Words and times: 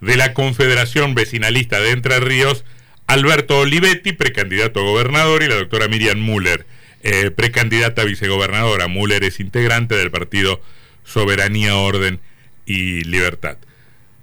de 0.00 0.16
la 0.16 0.34
Confederación 0.34 1.14
Vecinalista 1.14 1.80
de 1.80 1.90
Entre 1.90 2.20
Ríos, 2.20 2.64
Alberto 3.06 3.58
Olivetti, 3.58 4.12
precandidato 4.12 4.80
a 4.80 4.84
gobernador, 4.84 5.42
y 5.42 5.48
la 5.48 5.56
doctora 5.56 5.88
Miriam 5.88 6.18
Müller, 6.18 6.66
eh, 7.02 7.30
precandidata 7.30 8.02
a 8.02 8.04
vicegobernadora. 8.04 8.88
Müller 8.88 9.24
es 9.24 9.40
integrante 9.40 9.94
del 9.96 10.10
partido 10.10 10.60
Soberanía, 11.04 11.76
Orden 11.76 12.20
y 12.66 13.02
Libertad. 13.04 13.56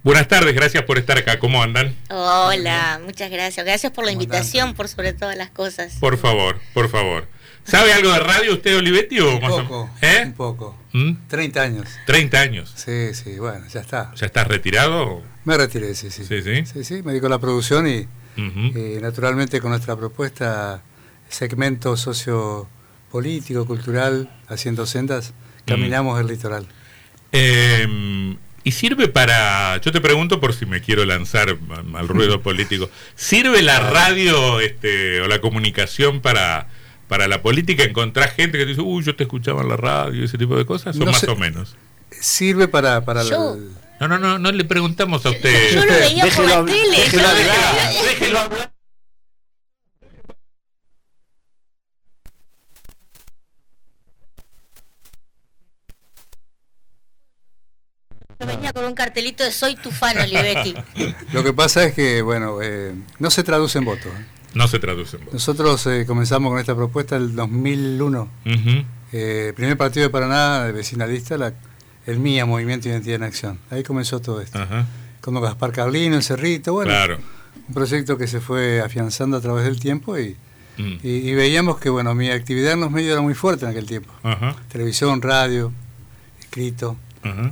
Buenas 0.04 0.30
tardes, 0.30 0.56
gracias 0.56 0.84
por 0.84 0.98
estar 0.98 1.18
acá. 1.18 1.38
¿Cómo 1.38 1.62
andan? 1.62 1.94
Hola, 2.10 3.02
muchas 3.04 3.30
gracias. 3.30 3.66
Gracias 3.66 3.92
por 3.92 4.06
la 4.06 4.12
invitación, 4.12 4.74
por 4.74 4.88
sobre 4.88 5.12
todas 5.12 5.36
las 5.36 5.50
cosas. 5.50 5.98
Por 6.00 6.18
favor, 6.18 6.62
por 6.74 6.90
favor. 6.90 7.28
¿Sabe 7.66 7.92
algo 7.92 8.14
de 8.14 8.20
radio 8.20 8.54
usted, 8.54 8.78
Olivetti? 8.78 9.20
O 9.20 9.36
un 9.36 9.42
poco, 9.42 9.90
¿Eh? 10.02 10.22
un 10.24 10.34
poco. 10.34 10.78
30 11.28 11.60
¿Mm? 11.60 11.64
años. 11.64 11.90
30 12.06 12.40
años. 12.40 12.74
Sí, 12.78 13.14
sí, 13.14 13.38
bueno, 13.38 13.68
ya 13.68 13.82
está. 13.82 14.14
¿Ya 14.16 14.28
estás 14.28 14.48
retirado? 14.48 15.22
Me 15.48 15.56
retiré, 15.56 15.96
sí, 15.96 16.12
sí. 16.12 16.26
Sí, 16.26 16.42
sí. 16.42 16.66
Sí, 16.66 16.84
sí, 16.84 16.96
me 17.04 17.14
dedico 17.14 17.28
a 17.28 17.30
la 17.30 17.40
producción 17.40 17.88
y, 17.88 18.06
naturalmente 19.00 19.62
con 19.62 19.72
nuestra 19.72 19.96
propuesta, 19.96 20.84
segmento 21.30 21.96
sociopolítico, 21.96 23.66
cultural, 23.66 24.30
haciendo 24.50 24.86
sendas, 24.86 25.32
mm. 25.32 25.70
caminamos 25.70 26.20
el 26.20 26.28
litoral. 26.28 26.68
Eh, 27.32 28.36
y 28.66 28.72
sirve 28.74 29.08
para, 29.08 29.80
yo 29.80 29.94
te 29.94 30.02
pregunto 30.02 30.42
por 30.42 30.54
si 30.54 30.66
me 30.66 30.82
quiero 30.82 31.06
lanzar 31.06 31.58
al 31.96 32.08
ruedo 32.10 32.42
político, 32.44 32.90
¿sirve 33.16 33.62
la 33.62 33.80
radio 33.80 34.60
este, 34.60 35.22
o 35.22 35.30
la 35.30 35.40
comunicación 35.40 36.20
para, 36.20 36.68
para 37.08 37.30
la 37.30 37.42
política? 37.42 37.86
¿Encontrás 37.86 38.34
gente 38.34 38.58
que 38.58 38.66
te 38.66 38.72
dice, 38.72 38.82
uy, 38.82 39.02
yo 39.02 39.16
te 39.16 39.24
escuchaba 39.24 39.62
en 39.62 39.70
la 39.70 39.78
radio, 39.78 40.26
ese 40.26 40.38
tipo 40.38 40.58
de 40.58 40.66
cosas? 40.66 41.00
¿O 41.00 41.06
más 41.06 41.24
o 41.24 41.38
menos? 41.38 41.78
Sirve 42.12 42.68
para, 42.68 43.06
para 43.06 43.24
No, 44.00 44.08
no, 44.08 44.20
no, 44.20 44.38
no 44.38 44.52
le 44.52 44.64
preguntamos 44.64 45.26
a 45.26 45.30
usted. 45.32 45.74
Yo, 45.74 45.86
lo 45.86 45.94
veía 45.94 46.28
por 46.28 46.46
la 46.46 46.66
tele. 46.66 46.98
Déjelo 46.98 48.40
hablar. 48.40 48.72
venía 58.46 58.72
con 58.72 58.86
un 58.86 58.94
cartelito 58.94 59.44
de 59.44 59.52
soy 59.52 59.76
tu 59.76 59.92
fan, 59.92 60.18
Olivetti. 60.18 60.74
Lo 61.34 61.44
que 61.44 61.54
pasa 61.54 61.84
es 61.84 61.94
que, 61.94 62.22
bueno, 62.22 62.62
eh, 62.62 62.96
no 63.20 63.30
se 63.30 63.44
traduce 63.44 63.78
en 63.78 63.86
votos. 63.86 64.08
¿eh? 64.08 64.26
No 64.54 64.68
se 64.68 64.80
traduce 64.80 65.18
en 65.18 65.26
votos. 65.26 65.34
Nosotros 65.34 65.86
eh, 65.88 66.06
comenzamos 66.08 66.52
con 66.52 66.60
esta 66.60 66.76
propuesta 66.76 67.18
en 67.18 67.24
el 67.24 67.36
2001. 67.36 68.30
primer 69.12 69.78
partido 69.78 70.06
de 70.06 70.10
Paraná, 70.10 70.64
de 70.66 70.72
vecinalista, 70.72 71.38
la, 71.38 71.54
el 72.08 72.20
MIA, 72.20 72.46
Movimiento 72.46 72.90
Identidad 72.90 73.18
en 73.18 73.24
Acción. 73.24 73.60
Ahí 73.70 73.84
comenzó 73.84 74.20
todo 74.20 74.42
esto. 74.42 74.60
Con 75.22 75.40
Gaspar 75.40 75.72
Carlino, 75.72 76.16
el 76.16 76.24
Cerrito, 76.24 76.74
bueno. 76.74 76.92
Un 77.68 77.74
proyecto 77.74 78.18
que 78.18 78.28
se 78.28 78.40
fue 78.40 78.82
afianzando 78.82 79.38
a 79.38 79.42
través 79.42 79.66
del 79.66 79.80
tiempo 79.80 80.18
y, 80.18 80.38
mm. 80.78 80.98
y, 81.04 81.34
veíamos 81.34 81.80
que, 81.80 81.90
bueno, 81.90 82.16
mi 82.16 82.30
actividad 82.30 82.74
en 82.74 82.80
los 82.80 82.92
medios 82.92 83.12
era 83.12 83.22
muy 83.22 83.34
fuerte 83.34 83.66
en 83.66 83.72
aquel 83.72 83.86
tiempo. 83.86 84.14
Televisión, 84.70 85.22
radio, 85.22 85.74
escrito 86.40 86.98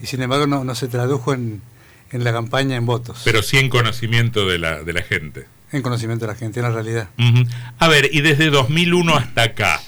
y 0.01 0.05
sin 0.05 0.21
embargo 0.21 0.47
no, 0.47 0.75
se 0.75 0.87
tradujo 0.87 1.33
en, 1.33 1.61
la 2.11 2.31
campaña 2.31 2.75
en 2.75 2.85
votos. 2.85 3.21
Pero 3.25 3.43
sí 3.43 3.57
en 3.57 3.69
conocimiento 3.69 4.47
de 4.47 4.57
la, 4.57 4.83
de 4.83 4.93
la 4.93 5.01
gente. 5.01 5.47
En 5.71 5.81
conocimiento 5.81 6.25
de 6.25 6.31
la 6.31 6.37
gente, 6.37 6.61
en 6.61 6.65
la 6.65 6.71
realidad. 6.71 7.09
A 7.79 7.87
ver, 7.87 8.09
y 8.13 8.21
desde 8.21 8.49
2001 8.49 9.15
hasta 9.15 9.43
acá, 9.43 9.81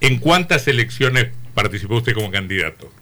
¿en 0.00 0.18
cuántas 0.18 0.68
elecciones 0.68 1.28
participó 1.54 1.96
usted 1.96 2.14
como 2.14 2.30
candidato? 2.30 2.92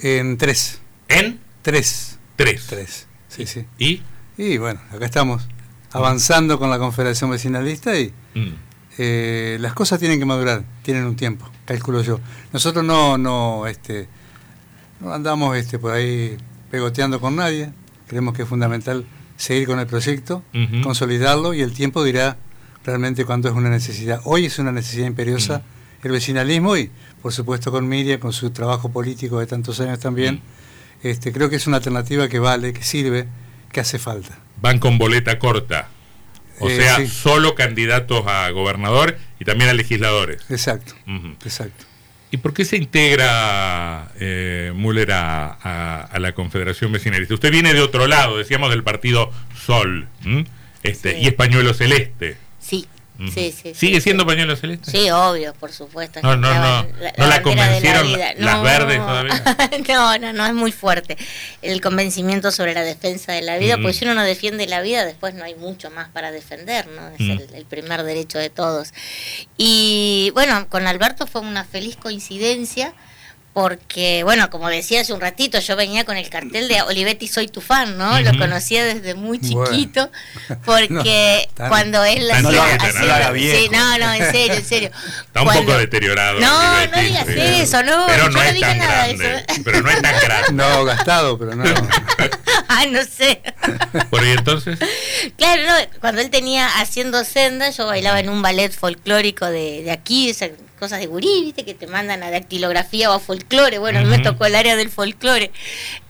En 0.00 0.36
tres. 0.36 0.80
¿En? 1.08 1.40
Tres. 1.62 2.18
Tres. 2.36 2.66
Tres, 2.66 3.06
sí, 3.28 3.46
sí. 3.46 3.64
¿Y? 3.78 4.02
Y 4.36 4.58
bueno, 4.58 4.80
acá 4.92 5.04
estamos 5.04 5.46
avanzando 5.92 6.58
con 6.58 6.70
la 6.70 6.78
Confederación 6.78 7.30
Vecinalista 7.30 7.96
y 7.98 8.12
mm. 8.34 8.54
eh, 8.98 9.56
las 9.60 9.72
cosas 9.74 10.00
tienen 10.00 10.18
que 10.18 10.24
madurar, 10.24 10.64
tienen 10.82 11.04
un 11.04 11.14
tiempo, 11.14 11.48
calculo 11.64 12.02
yo. 12.02 12.18
Nosotros 12.52 12.84
no, 12.84 13.16
no, 13.16 13.68
este, 13.68 14.08
no 15.00 15.14
andamos 15.14 15.56
este, 15.56 15.78
por 15.78 15.92
ahí 15.92 16.36
pegoteando 16.70 17.20
con 17.20 17.36
nadie. 17.36 17.72
Creemos 18.08 18.34
que 18.34 18.42
es 18.42 18.48
fundamental 18.48 19.06
seguir 19.36 19.66
con 19.66 19.78
el 19.78 19.86
proyecto, 19.86 20.42
consolidarlo 20.82 21.54
y 21.54 21.62
el 21.62 21.72
tiempo 21.72 22.02
dirá 22.04 22.36
realmente 22.84 23.24
cuándo 23.24 23.48
es 23.48 23.54
una 23.54 23.70
necesidad. 23.70 24.20
Hoy 24.24 24.46
es 24.46 24.58
una 24.58 24.72
necesidad 24.72 25.06
imperiosa 25.06 25.62
el 26.08 26.12
vecinalismo 26.12 26.76
y, 26.76 26.90
por 27.22 27.32
supuesto, 27.32 27.70
con 27.70 27.88
Miriam, 27.88 28.20
con 28.20 28.32
su 28.32 28.50
trabajo 28.50 28.90
político 28.90 29.40
de 29.40 29.46
tantos 29.46 29.80
años 29.80 29.98
también. 29.98 30.40
este, 31.02 31.32
creo 31.32 31.50
que 31.50 31.56
es 31.56 31.66
una 31.66 31.78
alternativa 31.78 32.28
que 32.28 32.38
vale, 32.38 32.72
que 32.72 32.82
sirve, 32.82 33.26
que 33.72 33.80
hace 33.80 33.98
falta. 33.98 34.38
Van 34.60 34.78
con 34.78 34.98
boleta 34.98 35.38
corta. 35.38 35.88
O 36.60 36.68
eh, 36.68 36.76
sea, 36.76 37.06
solo 37.06 37.54
candidatos 37.54 38.26
a 38.26 38.48
gobernador 38.50 39.18
y 39.40 39.44
también 39.44 39.70
a 39.70 39.72
legisladores. 39.72 40.42
Exacto, 40.48 40.94
exacto. 41.44 41.84
¿Y 42.30 42.36
por 42.36 42.52
qué 42.52 42.64
se 42.64 42.76
integra 42.76 44.10
eh, 44.18 44.72
Müller 44.74 45.12
a, 45.12 46.10
la 46.18 46.32
Confederación 46.32 46.90
Vecinalista? 46.90 47.34
Usted 47.34 47.50
viene 47.50 47.74
de 47.74 47.80
otro 47.80 48.06
lado, 48.06 48.38
decíamos 48.38 48.70
del 48.70 48.82
partido 48.82 49.30
Sol 49.56 50.08
este, 50.82 51.18
y 51.18 51.26
Españuelo 51.26 51.74
Celeste. 51.74 52.36
Sí. 52.60 52.86
Sí, 53.32 53.52
sí, 53.52 53.74
¿Sigue 53.74 54.00
siendo 54.00 54.26
pañuelo 54.26 54.56
celeste? 54.56 54.90
Sí, 54.90 55.08
obvio, 55.08 55.54
por 55.54 55.70
supuesto. 55.70 56.20
No, 56.22 56.36
no, 56.36 56.52
no. 56.52 56.82
¿No 57.16 57.26
la 57.28 57.42
convencieron 57.42 58.10
las 58.38 58.62
verdes 58.62 58.98
todavía? 58.98 59.44
no, 59.88 60.18
no, 60.18 60.32
no, 60.32 60.46
es 60.46 60.54
muy 60.54 60.72
fuerte 60.72 61.16
el 61.62 61.80
convencimiento 61.80 62.50
sobre 62.50 62.74
la 62.74 62.82
defensa 62.82 63.32
de 63.32 63.42
la 63.42 63.56
vida, 63.56 63.76
porque 63.76 63.92
si 63.92 64.04
uno 64.04 64.14
no 64.14 64.24
defiende 64.24 64.66
la 64.66 64.80
vida, 64.80 65.04
después 65.04 65.34
no 65.34 65.44
hay 65.44 65.54
mucho 65.54 65.90
más 65.90 66.08
para 66.08 66.32
defender, 66.32 66.88
¿no? 66.88 67.08
Es 67.08 67.52
el, 67.54 67.64
primer 67.66 68.02
derecho 68.02 68.38
de 68.38 68.50
todos. 68.50 68.92
Y 69.56 70.32
bueno, 70.34 70.68
con 70.68 70.88
Alberto 70.88 71.28
fue 71.28 71.40
una 71.40 71.64
feliz 71.64 71.96
coincidencia 71.96 72.94
porque, 73.54 74.24
bueno, 74.24 74.50
como 74.50 74.68
decía 74.68 75.02
hace 75.02 75.12
un 75.12 75.20
ratito, 75.20 75.60
yo 75.60 75.76
venía 75.76 76.04
con 76.04 76.16
el 76.16 76.28
cartel 76.28 76.66
de 76.66 76.82
Olivetti 76.82 77.28
Soy 77.28 77.46
tu 77.46 77.60
fan, 77.60 77.96
¿no? 77.96 78.18
Lo 78.20 78.36
conocía 78.36 78.84
desde 78.84 79.14
muy 79.14 79.40
chiquito, 79.40 80.10
porque 80.64 81.48
cuando 81.56 82.04
él 82.04 82.28
hacía... 82.32 82.42
No, 82.42 82.50
no, 82.50 83.34
sí, 83.36 83.68
no, 83.70 83.98
no, 83.98 84.12
en 84.12 84.32
serio, 84.32 84.54
en 84.54 84.64
serio. 84.64 84.90
Está 85.26 85.42
un 85.42 85.52
poco 85.52 85.78
deteriorado. 85.78 86.40
No, 86.40 86.86
no 86.88 87.00
digas 87.00 87.28
eso, 87.28 87.80
no. 87.84 88.06
Pero 88.08 88.28
no, 88.28 88.42
es 88.42 88.58
tan 88.58 88.76
grande. 88.76 89.44
Pero 89.64 89.82
no 89.82 89.90
es 89.90 90.02
tan 90.02 90.20
grande. 90.20 90.52
No, 90.52 90.84
gastado, 90.84 91.38
pero 91.38 91.54
no. 91.54 91.64
ah, 92.68 92.86
no 92.90 93.04
sé. 93.04 93.40
¿Por 94.10 94.20
ahí 94.20 94.32
entonces? 94.32 94.80
Claro, 95.38 95.62
no, 95.62 95.74
cuando 96.00 96.22
él 96.22 96.30
tenía 96.30 96.66
haciendo 96.80 97.22
senda, 97.22 97.70
yo 97.70 97.86
bailaba 97.86 98.18
en 98.18 98.30
un 98.30 98.42
ballet 98.42 98.72
folclórico 98.72 99.46
de, 99.46 99.84
de 99.84 99.92
aquí, 99.92 100.34
cosas 100.84 101.00
de 101.00 101.06
gurí, 101.06 101.44
viste, 101.44 101.64
que 101.64 101.72
te 101.72 101.86
mandan 101.86 102.22
a 102.22 102.30
dactilografía 102.30 103.10
o 103.10 103.14
a 103.14 103.18
folclore. 103.18 103.78
Bueno, 103.78 104.00
a 104.00 104.02
mí 104.02 104.08
me 104.08 104.18
tocó 104.18 104.44
el 104.44 104.54
área 104.54 104.76
del 104.76 104.90
folclore. 104.90 105.50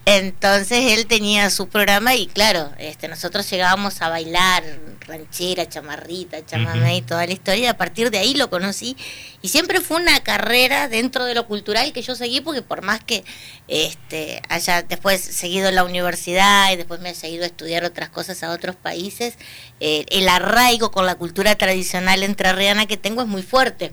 Entonces 0.05 0.99
él 0.99 1.07
tenía 1.07 1.49
su 1.49 1.69
programa 1.69 2.15
y 2.17 2.27
claro, 2.27 2.73
este, 2.79 3.07
nosotros 3.07 3.49
llegábamos 3.49 4.03
a 4.03 4.09
bailar 4.09 4.62
ranchera, 5.07 5.69
chamarrita, 5.69 6.45
chamamé 6.45 6.97
y 6.97 7.03
toda 7.03 7.25
la 7.25 7.33
historia. 7.33 7.71
A 7.71 7.77
partir 7.77 8.11
de 8.11 8.19
ahí 8.19 8.35
lo 8.35 8.51
conocí 8.51 8.97
y 9.43 9.49
siempre 9.49 9.81
fue 9.81 9.99
una 9.99 10.21
carrera 10.25 10.89
dentro 10.89 11.25
de 11.25 11.35
lo 11.35 11.47
cultural 11.47 11.93
que 11.93 12.03
yo 12.03 12.17
seguí 12.17 12.41
porque 12.41 12.61
por 12.61 12.83
más 12.83 13.03
que 13.03 13.25
este, 13.69 14.43
haya 14.49 14.83
después 14.83 15.21
seguido 15.21 15.71
la 15.71 15.85
universidad 15.85 16.73
y 16.73 16.77
después 16.77 17.01
me 17.01 17.11
he 17.11 17.15
seguido 17.15 17.45
a 17.45 17.47
estudiar 17.47 17.85
otras 17.85 18.11
cosas 18.11 18.43
a 18.43 18.51
otros 18.51 18.77
países, 18.77 19.37
eh, 19.79 20.05
el 20.11 20.29
arraigo 20.29 20.91
con 20.91 21.06
la 21.06 21.15
cultura 21.15 21.55
tradicional 21.55 22.25
entrerriana 22.25 22.87
que 22.87 22.97
tengo 22.97 23.23
es 23.23 23.29
muy 23.29 23.43
fuerte. 23.43 23.93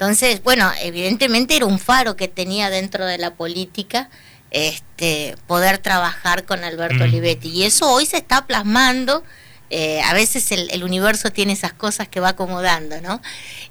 Entonces, 0.00 0.42
bueno, 0.42 0.72
evidentemente 0.80 1.54
era 1.54 1.66
un 1.66 1.78
faro 1.78 2.16
que 2.16 2.26
tenía 2.26 2.70
dentro 2.70 3.04
de 3.04 3.18
la 3.18 3.34
política 3.34 4.08
este, 4.50 5.36
poder 5.46 5.76
trabajar 5.76 6.46
con 6.46 6.64
Alberto 6.64 7.04
Olivetti. 7.04 7.50
Y 7.50 7.64
eso 7.64 7.92
hoy 7.92 8.06
se 8.06 8.16
está 8.16 8.46
plasmando. 8.46 9.22
Eh, 9.68 10.00
a 10.00 10.14
veces 10.14 10.52
el, 10.52 10.82
universo 10.82 11.30
tiene 11.32 11.52
esas 11.52 11.74
cosas 11.74 12.08
que 12.08 12.18
va 12.18 12.30
acomodando, 12.30 12.98
¿no? 13.02 13.20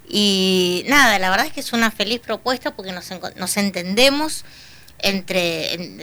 Y 0.08 0.84
nada, 0.86 1.18
la 1.18 1.30
verdad 1.30 1.46
es 1.46 1.52
que 1.52 1.58
es 1.58 1.72
una 1.72 1.90
feliz 1.90 2.20
propuesta 2.20 2.76
porque 2.76 2.92
nos, 2.92 3.08
nos 3.34 3.56
entendemos 3.56 4.44
entre 5.00 5.98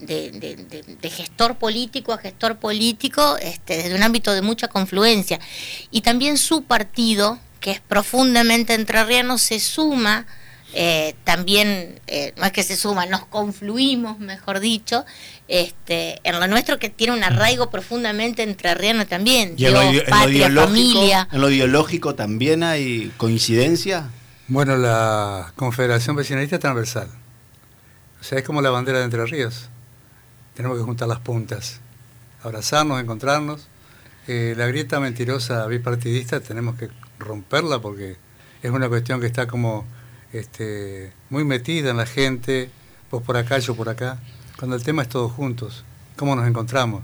de, 0.00 1.10
gestor 1.10 1.56
político 1.56 2.12
a 2.12 2.18
gestor 2.18 2.58
político 2.58 3.38
este, 3.38 3.78
desde 3.78 3.94
un 3.94 4.02
ámbito 4.02 4.34
de 4.34 4.42
mucha 4.42 4.68
confluencia. 4.68 5.40
Y 5.90 6.02
también 6.02 6.36
su 6.36 6.64
partido, 6.64 7.38
que 7.62 7.70
es 7.70 7.80
profundamente 7.80 8.74
entrerriano, 8.74 9.38
se 9.38 9.60
suma, 9.60 10.26
eh, 10.74 11.14
también, 11.24 12.00
eh, 12.08 12.34
no 12.36 12.44
es 12.44 12.52
que 12.52 12.62
se 12.62 12.76
suma, 12.76 13.06
nos 13.06 13.24
confluimos, 13.24 14.18
mejor 14.18 14.58
dicho, 14.60 15.04
este, 15.48 16.20
en 16.24 16.40
lo 16.40 16.46
nuestro 16.48 16.78
que 16.78 16.90
tiene 16.90 17.14
un 17.14 17.22
arraigo 17.22 17.70
profundamente 17.70 18.42
entrerriano 18.42 19.06
también. 19.06 19.54
¿Y 19.56 19.66
en, 19.66 19.74
lo, 19.74 19.80
patria, 20.08 20.50
familia. 20.50 21.28
¿En 21.30 21.40
lo 21.40 21.50
ideológico 21.50 22.14
también 22.14 22.62
hay 22.64 23.12
coincidencia? 23.16 24.10
Bueno, 24.48 24.76
la 24.76 25.52
Confederación 25.56 26.16
Vecinalista 26.16 26.56
es 26.56 26.60
transversal. 26.60 27.08
O 28.20 28.24
sea, 28.24 28.38
es 28.38 28.44
como 28.44 28.60
la 28.60 28.70
bandera 28.70 28.98
de 28.98 29.04
Entre 29.04 29.24
Ríos. 29.24 29.68
Tenemos 30.54 30.78
que 30.78 30.84
juntar 30.84 31.06
las 31.06 31.20
puntas. 31.20 31.80
abrazarnos, 32.42 33.00
encontrarnos. 33.00 33.68
Eh, 34.26 34.54
la 34.56 34.66
grieta 34.66 35.00
mentirosa 35.00 35.66
bipartidista 35.66 36.40
tenemos 36.40 36.76
que 36.76 36.88
romperla 37.22 37.80
porque 37.80 38.16
es 38.62 38.70
una 38.70 38.88
cuestión 38.88 39.20
que 39.20 39.26
está 39.26 39.46
como 39.46 39.84
este, 40.32 41.12
muy 41.30 41.44
metida 41.44 41.90
en 41.90 41.96
la 41.96 42.06
gente, 42.06 42.70
vos 43.10 43.22
por 43.22 43.36
acá, 43.36 43.58
yo 43.58 43.74
por 43.74 43.88
acá, 43.88 44.18
cuando 44.58 44.76
el 44.76 44.82
tema 44.82 45.02
es 45.02 45.08
todos 45.08 45.32
juntos, 45.32 45.84
cómo 46.16 46.36
nos 46.36 46.46
encontramos. 46.46 47.02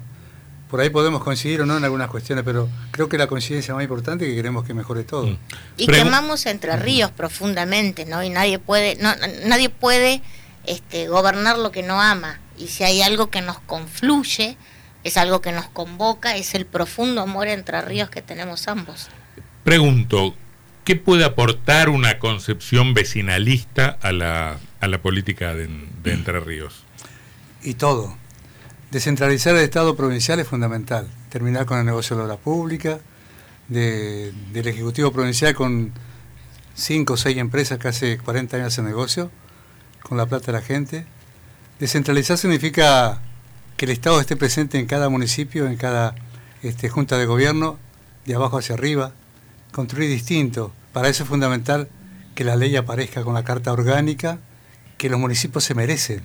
Por 0.71 0.81
ahí 0.81 0.91
podemos 0.91 1.25
coincidir 1.25 1.63
o 1.63 1.67
no 1.67 1.79
en 1.79 1.85
algunas 1.85 2.11
cuestiones, 2.11 2.45
pero 2.45 2.69
creo 2.91 3.09
que 3.09 3.17
la 3.17 3.27
coincidencia 3.27 3.73
más 3.75 3.83
importante 3.83 4.25
es 4.25 4.31
que 4.31 4.37
queremos 4.37 4.65
que 4.65 4.75
mejore 4.75 5.03
todo. 5.03 5.27
Mm. 5.27 5.39
Y 5.79 5.87
que 5.87 6.01
amamos 6.01 6.45
Entre 6.45 6.77
Ríos 6.77 7.11
profundamente, 7.11 8.05
¿no? 8.05 8.23
Y 8.23 8.29
nadie 8.29 8.59
puede, 8.59 8.97
no, 8.97 9.11
nadie 9.47 9.71
puede 9.71 10.23
este, 10.67 11.09
gobernar 11.09 11.59
lo 11.59 11.73
que 11.73 11.83
no 11.83 12.01
ama. 12.01 12.39
Y 12.59 12.69
si 12.69 12.85
hay 12.85 13.01
algo 13.01 13.31
que 13.31 13.41
nos 13.41 13.59
confluye, 13.61 14.59
es 15.05 15.17
algo 15.17 15.41
que 15.41 15.53
nos 15.53 15.69
convoca, 15.69 16.37
es 16.37 16.55
el 16.55 16.67
profundo 16.67 17.23
amor 17.23 17.49
entre 17.49 17.81
ríos 17.81 18.11
que 18.11 18.21
tenemos 18.21 18.69
ambos. 18.69 19.09
Pregunto, 19.69 20.35
¿qué 20.87 20.97
puede 20.97 21.27
aportar 21.27 21.91
una 21.91 22.19
concepción 22.19 22.95
vecinalista 22.95 23.99
a 24.01 24.13
la, 24.13 24.59
a 24.81 24.89
la 24.89 25.03
política 25.03 25.55
de, 25.55 25.69
Entre 26.05 26.41
Ríos? 26.41 26.85
Y 27.63 27.75
todo. 27.75 28.17
Descentralizar 28.91 29.55
el 29.55 29.61
Estado 29.61 29.95
provincial 29.95 30.41
es 30.41 30.49
fundamental. 30.49 31.07
Terminar 31.29 31.67
con 31.67 31.79
el 31.79 31.85
negocio 31.85 32.17
de 32.17 32.21
la 32.21 32.25
obra 32.25 32.37
pública, 32.39 33.01
del 33.69 34.33
Ejecutivo 34.55 35.13
Provincial 35.13 35.55
con 35.55 35.93
cinco 36.75 37.13
o 37.13 37.17
seis 37.19 37.37
empresas 37.37 37.79
que 37.79 37.89
hace 37.89 38.17
40 38.17 38.57
años 38.57 38.69
hacen 38.69 38.87
negocio, 38.87 39.31
con 40.03 40.17
la 40.17 40.25
plata 40.25 40.47
de 40.47 40.53
la 40.53 40.63
gente. 40.63 41.05
Descentralizar 41.79 42.39
significa 42.39 43.21
que 43.77 43.85
el 43.85 43.91
Estado 43.91 44.19
esté 44.19 44.35
presente 44.35 44.79
en 44.79 44.87
cada 44.87 45.11
municipio, 45.11 45.67
en 45.67 45.77
cada 45.77 46.15
este, 46.63 46.89
junta 46.89 47.19
de 47.19 47.27
gobierno, 47.27 47.79
de 48.25 48.35
abajo 48.35 48.57
hacia 48.57 48.75
arriba, 48.75 49.13
construir 49.73 50.09
distinto. 50.09 50.73
Para 50.93 51.09
eso 51.09 51.23
es 51.23 51.29
fundamental 51.29 51.89
que 52.35 52.45
la 52.45 52.57
ley 52.57 52.77
aparezca 52.77 53.23
con 53.23 53.35
la 53.35 53.45
carta 53.45 53.73
orgánica 53.73 54.39
que 54.97 55.09
los 55.09 55.19
municipios 55.19 55.65
se 55.65 55.75
merecen. 55.75 56.23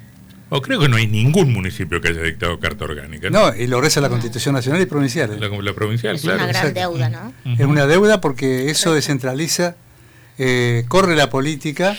O 0.49 0.61
creo 0.61 0.79
que 0.79 0.87
no 0.87 0.97
hay 0.97 1.07
ningún 1.07 1.51
municipio 1.51 1.99
que 1.99 2.09
haya 2.09 2.21
dictado 2.21 2.59
carta 2.59 2.85
orgánica. 2.85 3.29
No, 3.29 3.55
y 3.55 3.65
lo 3.65 3.81
reza 3.81 4.01
la 4.01 4.09
Constitución 4.09 4.53
Nacional 4.53 4.81
y 4.81 4.85
Provincial. 4.85 5.31
¿eh? 5.31 5.39
La, 5.39 5.73
provincial, 5.73 6.15
es 6.15 6.23
una 6.25 6.45
gran 6.45 6.73
deuda, 6.73 7.09
¿no? 7.09 7.33
Es 7.57 7.65
una 7.65 7.87
deuda 7.87 8.21
porque 8.21 8.69
eso 8.69 8.93
descentraliza, 8.93 9.75
eh, 10.37 10.85
corre 10.87 11.15
la 11.15 11.29
política 11.31 11.97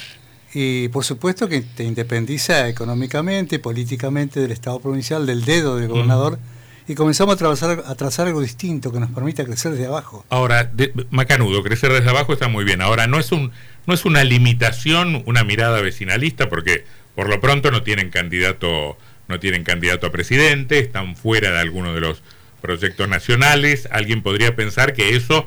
y 0.53 0.87
por 0.89 1.05
supuesto 1.05 1.49
que 1.49 1.63
te 1.63 1.83
independiza 1.83 2.69
económicamente, 2.69 3.59
políticamente 3.59 4.39
del 4.39 4.53
Estado 4.53 4.79
provincial, 4.79 5.27
del 5.27 5.45
dedo 5.45 5.77
del 5.77 5.89
gobernador, 5.89 6.39
y 6.87 6.95
comenzamos 6.95 7.35
a, 7.35 7.39
trazar, 7.39 7.83
a 7.87 7.95
trazar 7.95 8.27
algo 8.27 8.41
distinto 8.41 8.93
que 8.93 9.01
nos 9.01 9.11
permita 9.11 9.45
crecer 9.45 9.73
desde 9.73 9.87
abajo. 9.87 10.25
Ahora, 10.29 10.71
Macanudo, 11.11 11.63
crecer 11.63 11.93
desde 11.93 12.11
abajo 12.11 12.33
está 12.33 12.49
muy 12.49 12.65
bien. 12.65 12.83
Ahora, 12.83 13.07
no 13.07 13.19
es, 13.19 13.33
un, 13.33 13.53
no 13.87 13.95
es 13.95 14.05
una 14.05 14.25
limitación, 14.25 15.23
una 15.27 15.45
mirada 15.45 15.81
vecinalista, 15.81 16.49
porque 16.49 16.85
por 17.15 17.29
lo 17.29 17.41
pronto 17.41 17.71
no 17.71 17.83
tienen 17.83 18.11
candidato, 18.11 18.99
no 19.29 19.41
tienen 19.41 19.65
candidato 19.65 20.07
a 20.07 20.13
presidente, 20.13 20.79
están 20.79 21.17
fuera 21.17 21.51
de 21.53 21.61
alguno 21.61 21.95
de 21.95 22.01
los 22.01 22.23
proyectos 22.61 23.09
nacionales. 23.09 23.89
Alguien 23.91 24.23
podría 24.23 24.55
pensar 24.55 24.93
que 24.93 25.17
eso 25.17 25.47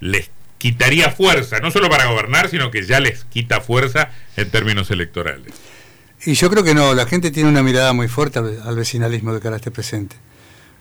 les 0.00 0.30
quitaría 0.58 1.10
fuerza, 1.10 1.60
no 1.60 1.70
solo 1.70 1.88
para 1.88 2.06
gobernar, 2.06 2.48
sino 2.48 2.70
que 2.70 2.84
ya 2.84 3.00
les 3.00 3.24
quita 3.24 3.60
fuerza 3.60 4.10
en 4.36 4.50
términos 4.50 4.90
electorales. 4.90 5.54
Y 6.24 6.34
yo 6.34 6.50
creo 6.50 6.64
que 6.64 6.74
no, 6.74 6.94
la 6.94 7.06
gente 7.06 7.30
tiene 7.30 7.48
una 7.48 7.62
mirada 7.62 7.92
muy 7.92 8.08
fuerte 8.08 8.40
al, 8.40 8.76
vecinalismo 8.76 9.32
de 9.32 9.40
carácter 9.40 9.72
presente. 9.72 10.16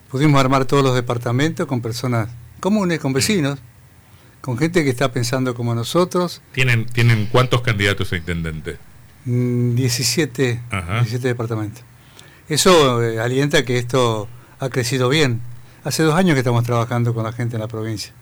Pudimos 0.10 0.40
armar 0.40 0.66
todos 0.66 0.84
los 0.84 0.96
departamentos 0.96 1.68
con 1.68 1.82
personas 1.82 2.30
comunes, 2.60 3.00
con 3.00 3.14
vecinos, 3.14 3.60
con 4.42 4.58
gente 4.58 4.84
que 4.84 4.90
está 4.90 5.12
pensando 5.12 5.54
como 5.54 5.76
nosotros. 5.76 6.42
¿Tienen, 6.54 6.86
¿tienen 6.86 7.28
cuántos 7.28 7.62
candidatos 7.62 8.14
a 8.14 8.18
intendente? 8.18 8.78
17, 9.26 10.62
mm, 10.72 11.00
17 11.00 11.28
departamentos. 11.28 11.84
Eso 12.48 13.04
eh, 13.04 13.20
alienta 13.20 13.66
que 13.66 13.78
esto 13.78 14.30
ha 14.60 14.70
crecido 14.70 15.10
bien. 15.10 15.42
Hace 15.84 16.04
dos 16.04 16.16
años 16.16 16.34
que 16.34 16.40
estamos 16.40 16.64
trabajando 16.64 17.14
con 17.14 17.24
la 17.24 17.32
gente 17.32 17.56
en 17.56 17.62
la 17.62 17.68
provincia. 17.68 18.14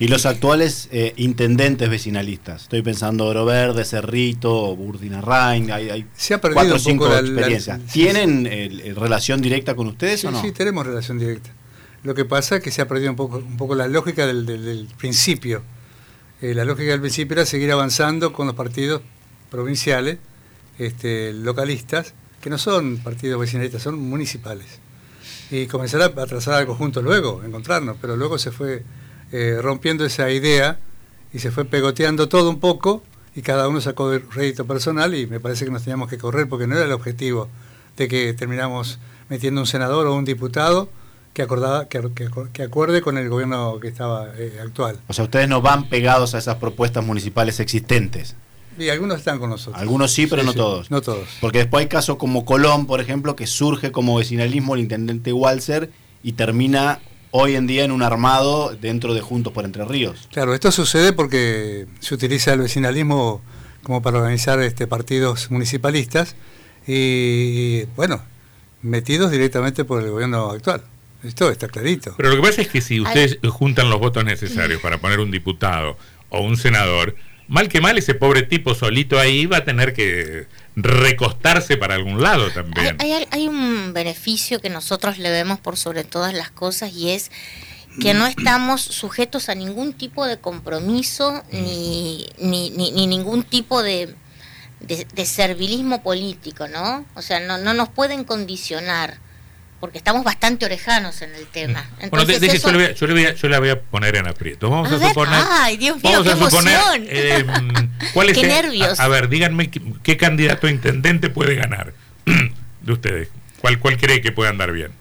Y 0.00 0.08
los 0.08 0.26
actuales 0.26 0.88
eh, 0.90 1.12
intendentes 1.16 1.88
vecinalistas. 1.88 2.62
Estoy 2.62 2.82
pensando 2.82 3.26
Oro 3.26 3.44
Verde, 3.44 3.84
Cerrito, 3.84 4.74
Burdina 4.74 5.20
Rain, 5.20 5.70
hay, 5.70 6.06
Se 6.16 6.34
ha 6.34 6.40
perdido 6.40 6.60
cuatro 6.60 6.76
o 6.76 6.78
cinco 6.78 7.14
experiencias. 7.14 7.80
¿Tienen 7.92 8.44
relación 8.96 9.40
directa 9.40 9.76
con 9.76 9.86
ustedes 9.86 10.24
o 10.24 10.30
no? 10.30 10.40
Sí, 10.40 10.50
tenemos 10.52 10.86
relación 10.86 11.18
directa. 11.18 11.50
Lo 12.02 12.14
que 12.14 12.24
pasa 12.24 12.56
es 12.56 12.62
que 12.62 12.70
se 12.70 12.80
ha 12.80 12.88
perdido 12.88 13.10
un 13.10 13.16
poco, 13.16 13.38
un 13.38 13.56
poco 13.56 13.74
la 13.74 13.86
lógica 13.86 14.26
del, 14.26 14.88
principio. 14.96 15.62
Eh, 16.40 16.54
la 16.54 16.64
lógica 16.64 16.92
del 16.92 17.00
principio 17.00 17.34
era 17.34 17.46
seguir 17.46 17.70
avanzando 17.72 18.32
con 18.32 18.46
los 18.46 18.56
partidos 18.56 19.02
provinciales, 19.50 20.18
este, 20.78 21.34
localistas, 21.34 22.14
que 22.40 22.48
no 22.48 22.56
son 22.56 22.98
partidos 22.98 23.38
vecinalistas, 23.38 23.82
son 23.82 23.98
municipales. 23.98 24.80
Y 25.50 25.66
comenzar 25.66 26.02
a 26.02 26.26
trazar 26.26 26.54
algo 26.54 26.74
juntos 26.74 27.02
luego, 27.02 27.42
encontrarnos, 27.44 27.96
pero 28.00 28.16
luego 28.16 28.38
se 28.38 28.52
fue 28.52 28.84
eh, 29.32 29.58
rompiendo 29.60 30.04
esa 30.04 30.30
idea 30.30 30.78
y 31.32 31.38
se 31.40 31.50
fue 31.50 31.64
pegoteando 31.64 32.28
todo 32.28 32.50
un 32.50 32.60
poco 32.60 33.02
y 33.34 33.42
cada 33.42 33.68
uno 33.68 33.80
sacó 33.80 34.12
el 34.12 34.28
rédito 34.30 34.66
personal 34.66 35.14
y 35.14 35.26
me 35.26 35.40
parece 35.40 35.64
que 35.64 35.70
nos 35.70 35.82
teníamos 35.82 36.08
que 36.08 36.18
correr 36.18 36.48
porque 36.48 36.66
no 36.66 36.76
era 36.76 36.84
el 36.84 36.92
objetivo 36.92 37.48
de 37.96 38.08
que 38.08 38.32
terminamos 38.32 38.98
metiendo 39.28 39.60
un 39.60 39.66
senador 39.66 40.06
o 40.06 40.14
un 40.14 40.24
diputado 40.24 40.88
que 41.32 41.42
acordaba 41.42 41.88
que, 41.88 42.00
acuerde 42.62 43.02
con 43.02 43.18
el 43.18 43.28
gobierno 43.28 43.78
que 43.80 43.88
estaba 43.88 44.28
eh, 44.36 44.58
actual. 44.60 44.98
O 45.06 45.12
sea, 45.12 45.24
ustedes 45.24 45.48
no 45.48 45.62
van 45.62 45.88
pegados 45.88 46.34
a 46.34 46.38
esas 46.38 46.56
propuestas 46.56 47.04
municipales 47.04 47.60
existentes. 47.60 48.34
Y 48.80 48.88
algunos 48.88 49.18
están 49.18 49.38
con 49.38 49.50
nosotros. 49.50 49.80
Algunos 49.80 50.10
sí, 50.10 50.26
pero 50.26 50.42
no 50.42 50.54
todos. 50.54 50.90
No 50.90 51.02
todos. 51.02 51.28
Porque 51.40 51.58
después 51.58 51.82
hay 51.82 51.88
casos 51.88 52.16
como 52.16 52.44
Colón, 52.44 52.86
por 52.86 53.00
ejemplo, 53.00 53.36
que 53.36 53.46
surge 53.46 53.92
como 53.92 54.16
vecinalismo 54.16 54.74
el 54.74 54.80
intendente 54.80 55.32
Walser 55.32 55.90
y 56.22 56.32
termina 56.32 57.00
hoy 57.30 57.56
en 57.56 57.66
día 57.66 57.84
en 57.84 57.92
un 57.92 58.02
armado 58.02 58.74
dentro 58.80 59.14
de 59.14 59.20
Juntos 59.20 59.52
por 59.52 59.64
Entre 59.64 59.84
Ríos. 59.84 60.28
Claro, 60.32 60.54
esto 60.54 60.72
sucede 60.72 61.12
porque 61.12 61.86
se 62.00 62.14
utiliza 62.14 62.54
el 62.54 62.60
vecinalismo 62.60 63.42
como 63.82 64.02
para 64.02 64.18
organizar 64.18 64.60
este, 64.60 64.86
partidos 64.86 65.50
municipalistas 65.50 66.34
y, 66.86 67.84
bueno, 67.96 68.22
metidos 68.82 69.30
directamente 69.30 69.84
por 69.84 70.02
el 70.02 70.10
gobierno 70.10 70.50
actual. 70.50 70.82
Esto 71.22 71.50
está 71.50 71.68
clarito. 71.68 72.14
Pero 72.16 72.30
lo 72.30 72.36
que 72.36 72.42
pasa 72.42 72.62
es 72.62 72.68
que 72.68 72.80
si 72.80 73.00
ustedes 73.00 73.38
juntan 73.50 73.90
los 73.90 74.00
votos 74.00 74.24
necesarios 74.24 74.80
para 74.82 74.98
poner 74.98 75.20
un 75.20 75.30
diputado 75.30 75.98
o 76.30 76.40
un 76.40 76.56
senador, 76.56 77.14
mal 77.50 77.68
que 77.68 77.80
mal 77.80 77.98
ese 77.98 78.14
pobre 78.14 78.42
tipo 78.42 78.76
solito 78.76 79.18
ahí 79.18 79.44
va 79.44 79.58
a 79.58 79.64
tener 79.64 79.92
que 79.92 80.46
recostarse 80.76 81.76
para 81.76 81.96
algún 81.96 82.22
lado 82.22 82.48
también. 82.52 82.96
Hay, 83.00 83.48
un 83.48 83.92
beneficio 83.92 84.60
que 84.60 84.70
nosotros 84.70 85.18
le 85.18 85.30
vemos 85.30 85.58
por 85.58 85.76
sobre 85.76 86.04
todas 86.04 86.32
las 86.32 86.52
cosas 86.52 86.92
y 86.92 87.10
es 87.10 87.32
que 88.00 88.14
no 88.14 88.28
estamos 88.28 88.80
sujetos 88.80 89.48
a 89.48 89.56
ningún 89.56 89.94
tipo 89.94 90.26
de 90.26 90.38
compromiso 90.38 91.42
ni, 91.50 92.24
ni, 92.38 92.70
ni, 92.70 93.08
ningún 93.08 93.42
tipo 93.42 93.82
de, 93.82 94.14
de, 94.80 95.26
servilismo 95.26 96.04
político, 96.04 96.68
¿no? 96.68 97.04
O 97.16 97.20
sea, 97.20 97.40
no, 97.40 97.58
no 97.58 97.74
nos 97.74 97.88
pueden 97.88 98.22
condicionar 98.22 99.18
porque 99.80 99.96
estamos 99.96 100.22
bastante 100.24 100.66
orejanos 100.66 101.22
en 101.22 101.34
el 101.34 101.46
tema. 101.46 101.88
bueno, 102.10 102.30
yo, 102.30 102.66
le 102.68 102.74
voy 103.14 103.24
a, 103.24 103.34
yo, 103.34 103.48
la 103.48 103.58
voy 103.58 103.70
a 103.70 103.80
poner 103.80 104.16
en 104.16 104.28
aprieto. 104.28 104.68
Vamos 104.68 104.92
a, 104.92 105.08
suponer. 105.08 105.42
¡Ay, 105.48 105.78
Dios 105.78 106.02
mío, 106.02 106.22
qué 106.22 106.30
emoción! 106.30 107.06
Eh, 107.08 107.46
¿cuál 108.12 108.28
es 108.30 108.38
qué 108.38 108.46
nervios. 108.46 109.00
A, 109.00 109.08
ver, 109.08 109.30
díganme 109.30 109.70
qué, 109.70 110.16
candidato 110.18 110.66
a 110.66 110.70
intendente 110.70 111.30
puede 111.30 111.54
ganar 111.54 111.94
de 112.82 112.92
ustedes. 112.92 113.28
¿Cuál, 113.62 113.78
cuál 113.78 113.96
cree 113.96 114.20
que 114.20 114.32
puede 114.32 114.50
andar 114.50 114.72
bien? 114.72 114.92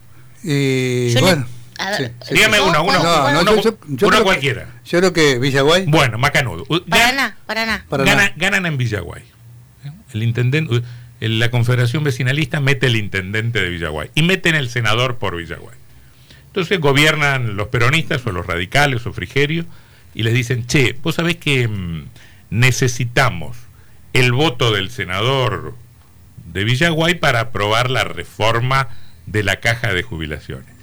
Y 0.44 1.14
bueno. 1.20 1.46
Dígame 2.32 2.60
uno, 2.60 2.84
uno, 2.84 3.00
uno, 4.02 4.24
cualquiera. 4.24 4.68
Yo 4.86 5.00
creo 5.00 5.14
que 5.14 5.40
Villaguay. 5.40 5.86
Bueno, 5.88 6.18
Macanudo. 6.18 6.66
Paraná, 6.90 7.38
Paraná. 7.46 7.86
Gana, 7.90 8.34
ganan 8.36 8.66
en 8.66 8.78
Villaguay. 8.78 9.24
El 10.14 10.24
intendente 10.24 10.82
la 11.20 11.52
Confederación 11.52 12.04
Vecinalista 12.04 12.60
mete 12.60 12.88
el 12.88 12.96
intendente 12.96 13.62
de 13.62 13.70
Villaguay 13.70 14.10
y 14.16 14.22
meten 14.22 14.56
el 14.56 14.70
senador 14.70 15.18
por 15.18 15.36
Villaguay. 15.36 15.76
Entonces 16.48 16.80
gobiernan 16.80 17.58
los 17.58 17.68
peronistas 17.68 18.26
o 18.26 18.32
los 18.32 18.46
radicales 18.46 19.06
o 19.06 19.14
Frigerio 19.14 19.66
y 20.16 20.24
les 20.24 20.34
dicen, 20.34 20.66
che, 20.66 20.98
vos 21.02 21.16
sabés 21.16 21.38
que 21.38 21.68
mm, 21.68 22.06
necesitamos 22.50 23.58
el 24.14 24.32
voto 24.32 24.72
del 24.72 24.90
senador 24.90 25.76
de 26.52 26.64
Villaguay 26.64 27.16
para 27.16 27.42
aprobar 27.42 27.92
la 27.92 28.04
reforma 28.04 28.90
de 29.26 29.44
la 29.44 29.60
caja 29.60 29.94
de 29.94 30.04
jubilaciones. 30.04 30.74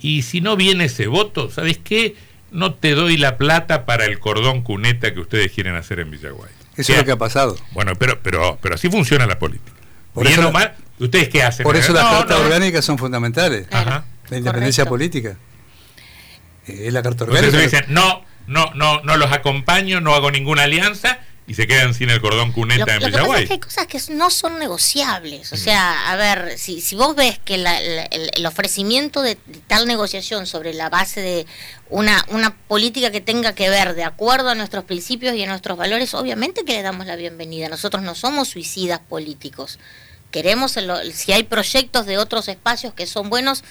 Y 0.00 0.22
si 0.22 0.40
no 0.40 0.56
viene 0.56 0.86
ese 0.86 1.06
voto, 1.06 1.50
¿sabés 1.50 1.78
qué? 1.78 2.16
No 2.50 2.74
te 2.74 2.94
doy 2.94 3.16
la 3.16 3.36
plata 3.36 3.86
para 3.86 4.04
el 4.04 4.18
cordón 4.18 4.62
cuneta 4.62 5.14
que 5.14 5.20
ustedes 5.20 5.52
quieren 5.52 5.76
hacer 5.76 6.00
en 6.00 6.10
Villaguay. 6.10 6.50
Eso 6.76 6.92
es 6.92 6.98
lo 6.98 7.04
que 7.04 7.12
ha 7.12 7.18
pasado. 7.18 7.56
Bueno, 7.72 7.92
pero, 7.94 8.20
pero, 8.22 8.58
pero 8.60 8.74
así 8.74 8.90
funciona 8.90 9.26
la 9.26 9.38
política. 9.38 9.71
Por 10.14 10.26
eso, 10.26 10.52
¿ustedes 10.98 11.28
qué 11.28 11.42
hacen? 11.42 11.64
Por 11.64 11.76
eso 11.76 11.92
las 11.92 12.04
cartas 12.04 12.38
orgánicas 12.38 12.84
son 12.84 12.98
fundamentales. 12.98 13.66
La 13.70 14.38
independencia 14.38 14.86
política. 14.86 15.36
Eh, 16.66 16.84
es 16.86 16.92
la 16.92 17.02
carta 17.02 17.24
Entonces 17.24 17.62
dicen, 17.62 17.84
no, 17.88 18.24
no, 18.46 18.72
no, 18.74 19.02
no 19.02 19.16
los 19.16 19.32
acompaño, 19.32 20.00
no 20.00 20.14
hago 20.14 20.30
ninguna 20.30 20.64
alianza 20.64 21.18
y 21.46 21.54
se 21.54 21.66
quedan 21.66 21.92
sin 21.92 22.08
el 22.08 22.20
cordón 22.20 22.52
cuneta 22.52 22.94
en 22.94 23.02
lo 23.10 23.32
que 23.32 23.46
hay 23.50 23.58
cosas 23.58 23.86
que 23.86 24.00
no 24.12 24.30
son 24.30 24.58
negociables. 24.58 25.52
O 25.52 25.56
sea, 25.56 26.10
a 26.10 26.16
ver, 26.16 26.56
si, 26.56 26.80
si 26.80 26.94
vos 26.94 27.16
ves 27.16 27.40
que 27.44 27.56
el, 27.56 28.46
ofrecimiento 28.46 29.22
de, 29.22 29.36
tal 29.66 29.86
negociación 29.86 30.46
sobre 30.46 30.72
la 30.72 30.88
base 30.88 31.20
de 31.20 31.46
una, 31.90 32.24
una 32.28 32.54
política 32.54 33.10
que 33.10 33.20
tenga 33.20 33.54
que 33.54 33.68
ver 33.68 33.94
de 33.94 34.04
acuerdo 34.04 34.50
a 34.50 34.54
nuestros 34.54 34.84
principios 34.84 35.34
y 35.34 35.42
a 35.42 35.48
nuestros 35.48 35.76
valores, 35.76 36.14
obviamente 36.14 36.64
que 36.64 36.74
le 36.74 36.82
damos 36.82 37.06
la 37.06 37.16
bienvenida. 37.16 37.68
Nosotros 37.68 38.02
no 38.02 38.14
somos 38.14 38.48
suicidas 38.48 39.00
políticos. 39.00 39.80
Queremos, 40.30 40.78
si 41.12 41.32
hay 41.32 41.42
proyectos 41.42 42.06
de 42.06 42.18
otros 42.18 42.48
espacios 42.48 42.94
que 42.94 43.06
son 43.06 43.28
buenos, 43.28 43.64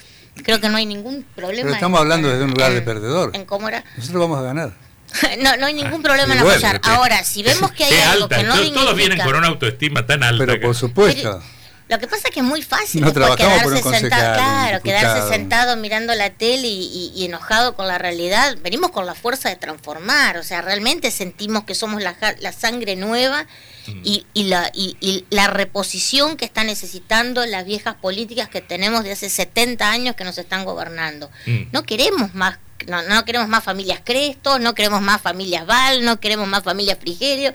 creo 0.43 0.59
que 0.59 0.69
no 0.69 0.77
hay 0.77 0.85
ningún 0.85 1.25
problema. 1.35 1.63
Pero 1.63 1.75
estamos 1.75 1.99
hablando 1.99 2.29
desde 2.29 2.43
un 2.43 2.51
lugar 2.51 2.73
de 2.73 2.81
perdedor. 2.81 3.31
En 3.33 3.45
cómo 3.45 3.69
era. 3.69 3.83
Nosotros 3.97 4.21
vamos 4.21 4.39
a 4.39 4.43
ganar. 4.43 4.90
no, 5.39 5.57
no 5.57 5.65
hay 5.65 5.73
ningún 5.73 6.01
problema 6.01 6.33
en 6.33 6.39
apoyar. 6.39 6.79
Ahora, 6.83 7.23
si 7.23 7.43
vemos 7.43 7.71
que 7.71 7.85
hay 7.85 7.99
algo 7.99 8.29
que 8.29 8.43
no 8.43 8.55
Todos 8.71 8.95
vienen 8.95 9.19
con 9.19 9.35
una 9.35 9.47
autoestima 9.47 10.05
tan 10.05 10.23
alta. 10.23 10.45
Pero 10.45 10.61
por 10.61 10.75
supuesto. 10.75 11.41
lo 11.87 11.99
que 11.99 12.07
pasa 12.07 12.29
es 12.29 12.33
que 12.33 12.39
es 12.39 12.45
muy 12.45 12.61
fácil 12.61 13.03
quedarse, 13.11 13.83
sentado, 13.83 14.33
claro, 14.33 14.81
quedarse 14.81 15.27
sentado 15.27 15.75
mirando 15.75 16.13
la 16.15 16.29
tele 16.29 16.67
y, 16.67 17.25
enojado 17.25 17.75
con 17.75 17.87
la 17.87 17.97
realidad. 17.97 18.57
Venimos 18.63 18.91
con 18.91 19.05
la 19.05 19.15
fuerza 19.15 19.49
de 19.49 19.55
transformar, 19.57 20.37
o 20.37 20.43
sea, 20.43 20.61
realmente 20.61 21.11
sentimos 21.11 21.63
que 21.65 21.75
somos 21.75 22.01
la, 22.01 22.15
sangre 22.53 22.95
nueva 22.95 23.45
mm. 23.87 24.01
y, 24.03 24.43
la, 24.43 24.71
y, 24.73 25.25
la 25.29 25.47
reposición 25.47 26.37
que 26.37 26.45
están 26.45 26.67
necesitando 26.67 27.45
las 27.45 27.65
viejas 27.65 27.95
políticas 27.95 28.49
que 28.49 28.61
tenemos 28.61 29.03
de 29.03 29.11
hace 29.11 29.29
70 29.29 29.89
años 29.89 30.15
que 30.15 30.23
nos 30.23 30.37
están 30.37 30.63
gobernando. 30.63 31.29
Mm. 31.45 31.63
No 31.71 31.83
queremos 31.83 32.33
más 32.33 32.57
no, 32.87 33.01
no 33.03 33.25
queremos 33.25 33.47
más 33.47 33.63
familias 33.63 34.01
Crestos, 34.03 34.59
no 34.59 34.73
queremos 34.75 35.01
más 35.01 35.21
familias 35.21 35.65
Val, 35.65 36.03
no 36.03 36.19
queremos 36.19 36.47
más 36.47 36.63
familias 36.63 36.97
Frigerio. 36.99 37.53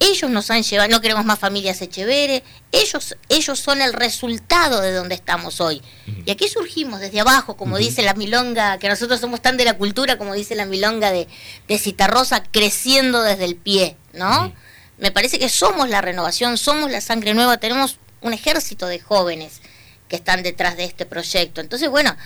Ellos 0.00 0.30
nos 0.30 0.48
han 0.50 0.62
llevado, 0.62 0.90
no 0.90 1.00
queremos 1.00 1.24
más 1.24 1.40
familias 1.40 1.82
Echeverre, 1.82 2.44
ellos, 2.70 3.16
ellos 3.28 3.58
son 3.58 3.82
el 3.82 3.92
resultado 3.92 4.80
de 4.80 4.92
donde 4.92 5.16
estamos 5.16 5.60
hoy. 5.60 5.82
Y 6.24 6.30
aquí 6.30 6.46
surgimos 6.46 7.00
desde 7.00 7.20
abajo, 7.20 7.56
como 7.56 7.78
dice 7.78 8.02
la 8.02 8.14
milonga, 8.14 8.78
que 8.78 8.88
nosotros 8.88 9.20
somos 9.20 9.42
tan 9.42 9.56
de 9.56 9.64
la 9.64 9.76
cultura, 9.76 10.16
como 10.16 10.34
dice 10.34 10.54
la 10.54 10.66
milonga 10.66 11.10
de, 11.10 11.26
de 11.66 11.78
Citarrosa, 11.78 12.44
creciendo 12.44 13.22
desde 13.22 13.44
el 13.44 13.56
pie, 13.56 13.96
¿no? 14.12 14.52
Me 14.98 15.10
parece 15.10 15.40
que 15.40 15.48
somos 15.48 15.88
la 15.88 16.00
renovación, 16.00 16.58
somos 16.58 16.92
la 16.92 17.00
sangre 17.00 17.34
nueva, 17.34 17.56
tenemos 17.56 17.98
un 18.20 18.32
ejército 18.34 18.86
de 18.86 19.00
jóvenes 19.00 19.60
que 20.08 20.16
están 20.16 20.42
detrás 20.42 20.76
de 20.76 20.84
este 20.84 21.06
proyecto. 21.06 21.60
Entonces, 21.60 21.88
bueno, 21.88 22.16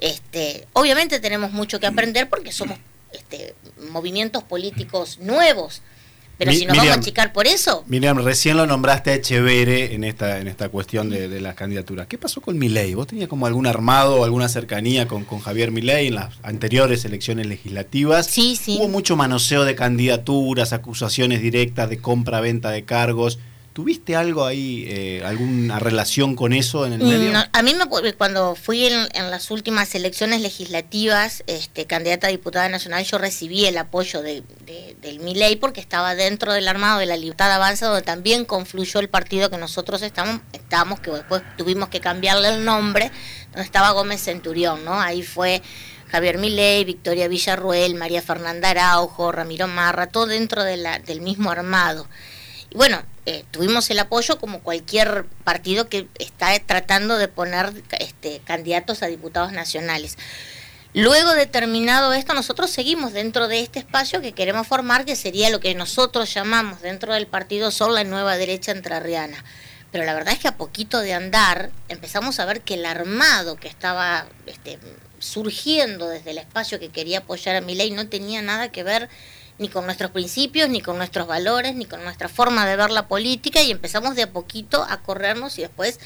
este, 0.00 0.66
obviamente 0.72 1.20
tenemos 1.20 1.52
mucho 1.52 1.80
que 1.80 1.86
aprender 1.86 2.28
porque 2.28 2.52
somos 2.52 2.78
este, 3.12 3.54
movimientos 3.90 4.44
políticos 4.44 5.18
nuevos. 5.20 5.82
Pero 6.38 6.52
si 6.52 6.66
nos 6.66 6.76
vamos 6.76 6.92
a 6.92 6.98
achicar 6.98 7.32
por 7.32 7.48
eso. 7.48 7.82
Miriam, 7.88 8.18
recién 8.18 8.56
lo 8.56 8.64
nombraste 8.64 9.10
a 9.10 9.14
Echeverre 9.14 9.94
en 9.94 10.04
esta, 10.04 10.38
en 10.38 10.46
esta 10.46 10.68
cuestión 10.68 11.10
de, 11.10 11.40
las 11.40 11.56
candidaturas. 11.56 12.06
¿Qué 12.06 12.16
pasó 12.16 12.40
con 12.40 12.56
Milei? 12.56 12.94
¿Vos 12.94 13.08
tenías 13.08 13.28
como 13.28 13.46
algún 13.46 13.66
armado, 13.66 14.22
alguna 14.22 14.48
cercanía 14.48 15.08
con, 15.08 15.24
con 15.24 15.40
Javier 15.40 15.72
Milei 15.72 16.06
en 16.06 16.14
las 16.14 16.34
anteriores 16.44 17.04
elecciones 17.04 17.46
legislativas? 17.46 18.26
Sí, 18.26 18.54
sí. 18.54 18.76
Hubo 18.78 18.86
mucho 18.86 19.16
manoseo 19.16 19.64
de 19.64 19.74
candidaturas, 19.74 20.72
acusaciones 20.72 21.42
directas 21.42 21.90
de 21.90 21.98
compra-venta 21.98 22.70
de 22.70 22.84
cargos. 22.84 23.40
¿Tuviste 23.78 24.16
algo 24.16 24.44
ahí, 24.44 24.86
eh, 24.88 25.22
alguna 25.24 25.78
relación 25.78 26.34
con 26.34 26.52
eso 26.52 26.84
en 26.84 26.94
el 26.94 26.98
medio? 26.98 27.32
a 27.52 27.62
mí 27.62 27.74
me, 27.74 28.12
cuando 28.14 28.56
fui 28.56 28.86
en, 28.86 29.30
las 29.30 29.52
últimas 29.52 29.94
elecciones 29.94 30.40
legislativas, 30.40 31.44
este, 31.46 31.86
candidata 31.86 32.26
a 32.26 32.30
diputada 32.30 32.68
nacional, 32.68 33.04
yo 33.04 33.18
recibí 33.18 33.66
el 33.66 33.78
apoyo 33.78 34.20
de, 34.20 34.42
del 35.00 35.20
Miley 35.20 35.54
porque 35.54 35.80
estaba 35.80 36.16
dentro 36.16 36.52
del 36.52 36.66
armado 36.66 36.98
de 36.98 37.06
la 37.06 37.16
Libertad 37.16 37.52
Avanza, 37.52 37.86
donde 37.86 38.02
también 38.02 38.44
confluyó 38.44 38.98
el 38.98 39.08
partido 39.08 39.48
que 39.48 39.58
nosotros 39.58 40.02
estamos, 40.02 40.40
estamos 40.52 40.98
que 40.98 41.12
después 41.12 41.42
tuvimos 41.56 41.88
que 41.88 42.00
cambiarle 42.00 42.48
el 42.48 42.64
nombre, 42.64 43.12
donde 43.52 43.62
estaba 43.62 43.92
Gómez 43.92 44.20
Centurión, 44.20 44.84
¿no? 44.84 45.00
Ahí 45.00 45.22
fue 45.22 45.62
Javier 46.08 46.38
Milei, 46.38 46.84
Victoria 46.84 47.28
Villarruel, 47.28 47.94
María 47.94 48.22
Fernanda 48.22 48.70
Araujo, 48.70 49.30
Ramiro 49.30 49.68
Marra, 49.68 50.08
todo 50.08 50.26
dentro 50.26 50.64
de 50.64 50.78
la, 50.78 50.98
del 50.98 51.20
mismo 51.20 51.52
armado. 51.52 52.08
Y 52.70 52.76
bueno, 52.76 53.02
eh, 53.26 53.44
tuvimos 53.50 53.90
el 53.90 53.98
apoyo 53.98 54.38
como 54.38 54.60
cualquier 54.60 55.26
partido 55.44 55.88
que 55.88 56.08
está 56.18 56.58
tratando 56.60 57.18
de 57.18 57.28
poner 57.28 57.72
este, 57.98 58.40
candidatos 58.44 59.02
a 59.02 59.06
diputados 59.06 59.52
nacionales. 59.52 60.16
Luego 60.94 61.32
de 61.34 61.46
terminado 61.46 62.14
esto, 62.14 62.32
nosotros 62.32 62.70
seguimos 62.70 63.12
dentro 63.12 63.46
de 63.46 63.60
este 63.60 63.78
espacio 63.78 64.22
que 64.22 64.32
queremos 64.32 64.66
formar, 64.66 65.04
que 65.04 65.16
sería 65.16 65.50
lo 65.50 65.60
que 65.60 65.74
nosotros 65.74 66.32
llamamos 66.32 66.80
dentro 66.80 67.12
del 67.12 67.26
partido 67.26 67.70
Sol 67.70 67.94
la 67.94 68.04
nueva 68.04 68.36
derecha 68.36 68.72
entrerriana. 68.72 69.44
Pero 69.92 70.04
la 70.04 70.14
verdad 70.14 70.34
es 70.34 70.40
que 70.40 70.48
a 70.48 70.56
poquito 70.56 71.00
de 71.00 71.14
andar 71.14 71.70
empezamos 71.88 72.40
a 72.40 72.46
ver 72.46 72.62
que 72.62 72.74
el 72.74 72.86
armado 72.86 73.56
que 73.56 73.68
estaba 73.68 74.26
este, 74.46 74.78
surgiendo 75.18 76.08
desde 76.08 76.30
el 76.30 76.38
espacio 76.38 76.78
que 76.78 76.90
quería 76.90 77.18
apoyar 77.18 77.56
a 77.56 77.60
mi 77.60 77.74
ley 77.74 77.90
no 77.90 78.08
tenía 78.08 78.42
nada 78.42 78.70
que 78.70 78.82
ver 78.82 79.08
ni 79.58 79.68
con 79.68 79.84
nuestros 79.84 80.10
principios, 80.10 80.68
ni 80.68 80.80
con 80.80 80.98
nuestros 80.98 81.26
valores, 81.26 81.74
ni 81.74 81.84
con 81.84 82.02
nuestra 82.04 82.28
forma 82.28 82.66
de 82.66 82.76
ver 82.76 82.90
la 82.90 83.08
política 83.08 83.62
y 83.62 83.70
empezamos 83.70 84.14
de 84.14 84.22
a 84.22 84.30
poquito 84.32 84.84
a 84.88 84.98
corrernos 84.98 85.58
y 85.58 85.62
después 85.62 85.98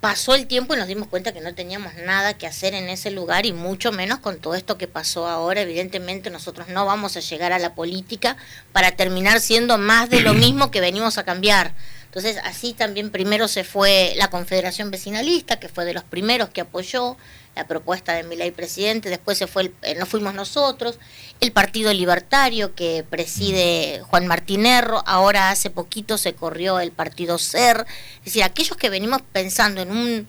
pasó 0.00 0.34
el 0.34 0.46
tiempo 0.46 0.74
y 0.74 0.76
nos 0.76 0.86
dimos 0.86 1.08
cuenta 1.08 1.32
que 1.32 1.40
no 1.40 1.54
teníamos 1.54 1.94
nada 1.94 2.34
que 2.34 2.46
hacer 2.46 2.74
en 2.74 2.88
ese 2.88 3.10
lugar 3.10 3.46
y 3.46 3.52
mucho 3.52 3.90
menos 3.90 4.20
con 4.20 4.38
todo 4.38 4.54
esto 4.54 4.78
que 4.78 4.86
pasó 4.86 5.26
ahora. 5.26 5.62
Evidentemente 5.62 6.30
nosotros 6.30 6.68
no 6.68 6.86
vamos 6.86 7.16
a 7.16 7.20
llegar 7.20 7.52
a 7.52 7.58
la 7.58 7.74
política 7.74 8.36
para 8.72 8.92
terminar 8.92 9.40
siendo 9.40 9.76
más 9.78 10.08
de 10.08 10.20
lo 10.20 10.34
mismo 10.34 10.70
que 10.70 10.80
venimos 10.80 11.18
a 11.18 11.24
cambiar. 11.24 11.74
Entonces 12.08 12.38
así 12.42 12.72
también 12.72 13.10
primero 13.10 13.48
se 13.48 13.64
fue 13.64 14.14
la 14.16 14.30
Confederación 14.30 14.90
Vecinalista, 14.90 15.60
que 15.60 15.68
fue 15.68 15.84
de 15.84 15.92
los 15.92 16.04
primeros 16.04 16.48
que 16.48 16.62
apoyó, 16.62 17.16
la 17.54 17.66
propuesta 17.66 18.12
de 18.12 18.22
Milay 18.22 18.52
presidente, 18.52 19.10
después 19.10 19.36
se 19.36 19.48
fue 19.48 19.72
eh, 19.82 19.96
no 19.96 20.06
fuimos 20.06 20.32
nosotros, 20.32 20.98
el 21.40 21.50
Partido 21.50 21.92
Libertario 21.92 22.74
que 22.74 23.04
preside 23.08 24.00
Juan 24.08 24.28
Martín 24.28 24.64
ahora 25.04 25.50
hace 25.50 25.68
poquito 25.68 26.18
se 26.18 26.34
corrió 26.34 26.78
el 26.78 26.92
Partido 26.92 27.36
SER, 27.36 27.84
es 28.20 28.24
decir, 28.26 28.44
aquellos 28.44 28.76
que 28.76 28.90
venimos 28.90 29.22
pensando 29.32 29.82
en 29.82 29.90
un 29.90 30.28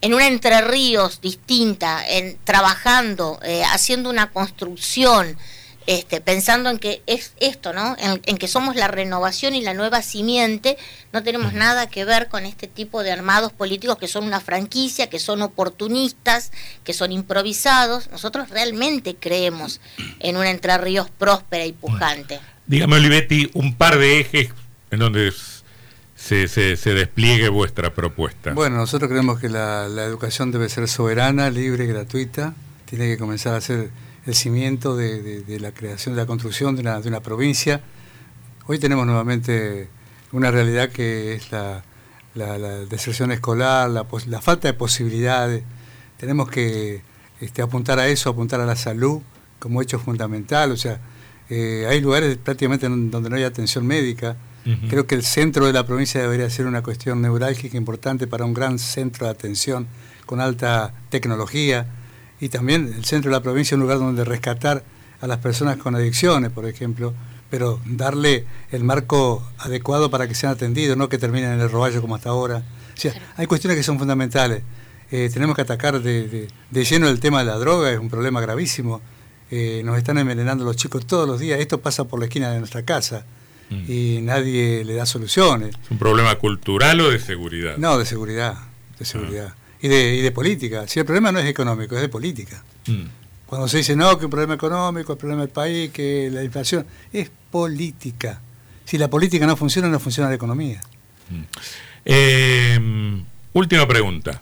en 0.00 0.12
una 0.12 0.26
Entre 0.26 0.60
Ríos 0.60 1.22
distinta, 1.22 2.06
en 2.06 2.36
trabajando, 2.44 3.40
eh, 3.42 3.62
haciendo 3.64 4.10
una 4.10 4.30
construcción, 4.30 5.38
este, 5.86 6.20
pensando 6.20 6.70
en 6.70 6.78
que 6.78 7.02
es 7.06 7.34
esto, 7.40 7.72
¿no? 7.72 7.96
En, 7.98 8.38
que 8.38 8.48
somos 8.48 8.74
la 8.74 8.88
renovación 8.88 9.54
y 9.54 9.60
la 9.60 9.74
nueva 9.74 10.00
simiente, 10.00 10.78
no 11.12 11.22
tenemos 11.22 11.52
nada 11.52 11.88
que 11.88 12.04
ver 12.04 12.28
con 12.28 12.46
este 12.46 12.68
tipo 12.68 13.02
de 13.02 13.12
armados 13.12 13.52
políticos 13.52 13.98
que 13.98 14.08
son 14.08 14.24
una 14.24 14.40
franquicia, 14.40 15.10
que 15.10 15.18
son 15.18 15.42
oportunistas, 15.42 16.52
que 16.84 16.94
son 16.94 17.12
improvisados. 17.12 18.10
Nosotros 18.10 18.48
realmente 18.48 19.16
creemos 19.16 19.80
en 20.20 20.36
una 20.36 20.50
Entre 20.50 20.76
Ríos 20.78 21.10
próspera 21.10 21.66
y 21.66 21.72
pujante. 21.72 22.40
dígame, 22.66 22.96
Olivetti, 22.96 23.50
un 23.52 23.74
par 23.74 23.98
de 23.98 24.20
ejes 24.20 24.48
en 24.90 25.00
donde 25.00 25.32
se, 26.16 26.48
se, 26.48 26.94
despliegue 26.94 27.50
vuestra 27.50 27.92
propuesta. 27.92 28.54
Bueno, 28.54 28.76
nosotros 28.76 29.10
creemos 29.10 29.38
que 29.38 29.50
la, 29.50 29.88
la 29.88 30.04
educación 30.04 30.50
debe 30.50 30.70
ser 30.70 30.88
soberana, 30.88 31.50
libre, 31.50 31.86
gratuita. 31.86 32.54
Tiene 32.86 33.06
que 33.06 33.18
comenzar 33.18 33.54
a 33.54 33.60
ser 33.60 33.90
el 34.26 34.34
cimiento 34.34 34.96
de, 34.96 35.58
la 35.60 35.72
creación, 35.72 36.14
de 36.14 36.20
la 36.22 36.26
construcción 36.26 36.74
de 36.76 36.82
una, 36.82 37.00
de 37.00 37.08
una, 37.08 37.20
provincia. 37.20 37.82
Hoy 38.66 38.78
tenemos 38.78 39.06
nuevamente 39.06 39.88
una 40.32 40.50
realidad 40.50 40.88
que 40.90 41.34
es 41.34 41.52
la, 41.52 41.82
deserción 42.88 43.32
escolar, 43.32 43.90
la, 43.90 44.40
falta 44.40 44.68
de 44.68 44.74
posibilidades. 44.74 45.62
Tenemos 46.16 46.48
que 46.48 47.02
este, 47.40 47.62
apuntar 47.62 47.98
a 47.98 48.08
eso, 48.08 48.30
apuntar 48.30 48.60
a 48.60 48.66
la 48.66 48.76
salud 48.76 49.20
como 49.58 49.82
hecho 49.82 49.98
fundamental. 49.98 50.72
O 50.72 50.76
sea, 50.76 51.00
eh, 51.50 51.86
hay 51.88 52.00
lugares 52.00 52.38
prácticamente 52.38 52.88
donde 52.88 53.30
no 53.30 53.36
hay 53.36 53.44
atención 53.44 53.86
médica. 53.86 54.36
Creo 54.88 55.06
que 55.06 55.14
el 55.14 55.22
centro 55.22 55.66
de 55.66 55.74
la 55.74 55.84
provincia 55.84 56.22
debería 56.22 56.48
ser 56.48 56.64
una 56.64 56.82
cuestión 56.82 57.20
neurálgica 57.20 57.76
importante 57.76 58.26
para 58.26 58.46
un 58.46 58.54
gran 58.54 58.78
centro 58.78 59.26
de 59.26 59.32
atención 59.32 59.86
con 60.24 60.40
alta 60.40 60.94
tecnología 61.10 61.86
y 62.40 62.48
también 62.48 62.92
el 62.96 63.04
centro 63.04 63.30
de 63.30 63.36
la 63.36 63.42
provincia 63.42 63.74
es 63.74 63.76
un 63.76 63.82
lugar 63.82 63.98
donde 63.98 64.24
rescatar 64.24 64.84
a 65.20 65.26
las 65.26 65.38
personas 65.38 65.76
con 65.76 65.94
adicciones, 65.94 66.50
por 66.50 66.66
ejemplo, 66.66 67.14
pero 67.50 67.80
darle 67.86 68.44
el 68.72 68.84
marco 68.84 69.42
adecuado 69.58 70.10
para 70.10 70.26
que 70.26 70.34
sean 70.34 70.52
atendidos, 70.52 70.96
no 70.96 71.08
que 71.08 71.18
terminen 71.18 71.52
en 71.52 71.60
el 71.60 71.70
roballo 71.70 72.00
como 72.00 72.16
hasta 72.16 72.30
ahora. 72.30 72.64
O 72.96 73.00
sea, 73.00 73.14
hay 73.36 73.46
cuestiones 73.46 73.76
que 73.76 73.82
son 73.82 73.98
fundamentales. 73.98 74.62
Eh, 75.10 75.30
tenemos 75.32 75.54
que 75.54 75.62
atacar 75.62 76.00
de, 76.02 76.48
lleno 76.72 77.08
el 77.08 77.20
tema 77.20 77.38
de 77.40 77.44
la 77.44 77.56
droga, 77.56 77.92
es 77.92 77.98
un 77.98 78.10
problema 78.10 78.40
gravísimo. 78.40 79.00
Eh, 79.50 79.82
nos 79.84 79.96
están 79.96 80.18
envenenando 80.18 80.64
los 80.64 80.76
chicos 80.76 81.06
todos 81.06 81.28
los 81.28 81.38
días, 81.38 81.60
esto 81.60 81.80
pasa 81.80 82.04
por 82.04 82.18
la 82.18 82.26
esquina 82.26 82.50
de 82.50 82.58
nuestra 82.58 82.82
casa 82.82 83.24
mm. 83.70 83.90
y 83.90 84.20
nadie 84.22 84.84
le 84.84 84.94
da 84.94 85.06
soluciones. 85.06 85.76
¿Es 85.84 85.90
un 85.90 85.98
problema 85.98 86.34
cultural 86.36 87.00
o 87.00 87.10
de 87.10 87.20
seguridad? 87.20 87.76
No, 87.76 87.98
de 87.98 88.06
seguridad, 88.06 88.56
de 88.98 89.04
seguridad. 89.04 89.54
Y 89.84 89.88
de, 89.88 90.14
y 90.14 90.22
de 90.22 90.30
política. 90.30 90.88
Si 90.88 90.98
el 90.98 91.04
problema 91.04 91.30
no 91.30 91.38
es 91.40 91.44
económico, 91.44 91.94
es 91.94 92.00
de 92.00 92.08
política. 92.08 92.64
Mm. 92.86 93.04
Cuando 93.44 93.68
se 93.68 93.76
dice, 93.76 93.94
no, 93.94 94.16
que 94.18 94.24
el 94.24 94.30
problema 94.30 94.54
económico, 94.54 95.12
el 95.12 95.18
problema 95.18 95.42
del 95.42 95.50
país, 95.50 95.90
que 95.90 96.30
la 96.32 96.42
inflación, 96.42 96.86
es 97.12 97.30
política. 97.50 98.40
Si 98.86 98.96
la 98.96 99.08
política 99.08 99.46
no 99.46 99.58
funciona, 99.58 99.88
no 99.88 100.00
funciona 100.00 100.30
la 100.30 100.36
economía. 100.36 100.80
Mm. 101.28 101.42
Eh, 102.06 103.22
última 103.52 103.86
pregunta. 103.86 104.40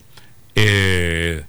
Eh, 0.54 1.42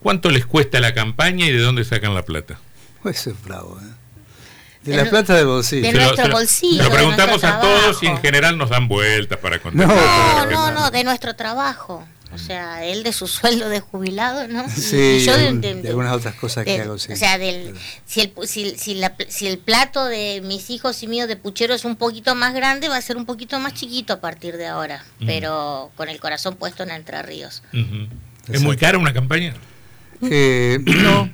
¿Cuánto 0.00 0.30
les 0.30 0.46
cuesta 0.46 0.78
la 0.78 0.94
campaña 0.94 1.46
y 1.46 1.52
de 1.52 1.58
dónde 1.58 1.84
sacan 1.84 2.14
la 2.14 2.22
plata? 2.22 2.60
Pues 3.02 3.18
eso 3.18 3.30
es 3.30 3.42
bravo. 3.42 3.76
¿eh? 3.82 4.88
De, 4.88 4.96
la 4.98 5.10
plata 5.10 5.34
del 5.34 5.46
bolsillo. 5.46 5.82
De 5.82 5.92
nuestro 5.94 6.30
bolsillo. 6.30 6.84
Lo 6.84 6.90
preguntamos 6.92 7.42
a 7.42 7.60
todos 7.60 8.00
y 8.04 8.06
en 8.06 8.18
general 8.18 8.56
nos 8.56 8.70
dan 8.70 8.86
vueltas 8.86 9.40
para 9.40 9.58
contestar. 9.58 10.48
No, 10.48 10.70
no, 10.70 10.70
no, 10.70 10.90
de 10.92 11.02
nuestro 11.02 11.34
trabajo. 11.34 12.06
O 12.36 12.38
sea, 12.38 12.84
él 12.84 13.02
de 13.02 13.12
su 13.12 13.26
sueldo 13.26 13.68
de 13.68 13.80
jubilado, 13.80 14.46
¿no? 14.46 14.68
Sí, 14.68 15.24
yo 15.24 15.36
de, 15.36 15.82
algunas 15.88 16.14
otras 16.14 16.34
cosas 16.34 16.64
que 16.64 16.80
hago. 16.80 16.98
Sí. 16.98 17.12
O 17.12 17.16
sea, 17.16 17.38
del, 17.38 17.74
si, 18.04 18.20
el, 18.20 18.32
si, 18.46 18.76
si, 18.76 18.94
la, 18.94 19.16
si, 19.28 19.46
el 19.46 19.58
plato 19.58 20.04
de 20.04 20.42
mis 20.44 20.68
hijos 20.70 21.02
y 21.02 21.08
mío 21.08 21.26
de 21.26 21.36
puchero 21.36 21.74
es 21.74 21.84
un 21.84 21.96
poquito 21.96 22.34
más 22.34 22.54
grande, 22.54 22.88
va 22.88 22.98
a 22.98 23.02
ser 23.02 23.16
un 23.16 23.24
poquito 23.24 23.58
más 23.58 23.74
chiquito 23.74 24.12
a 24.12 24.20
partir 24.20 24.56
de 24.58 24.66
ahora. 24.66 25.04
Pero 25.24 25.90
con 25.96 26.08
el 26.08 26.20
corazón 26.20 26.56
puesto 26.56 26.82
en 26.82 26.90
Entre 26.90 27.20
Ríos. 27.22 27.62
¿Es 28.48 28.60
muy 28.60 28.76
cara 28.76 28.98
una 28.98 29.12
campaña? 29.12 29.54
Eh, 30.22 30.78
no, 30.84 31.30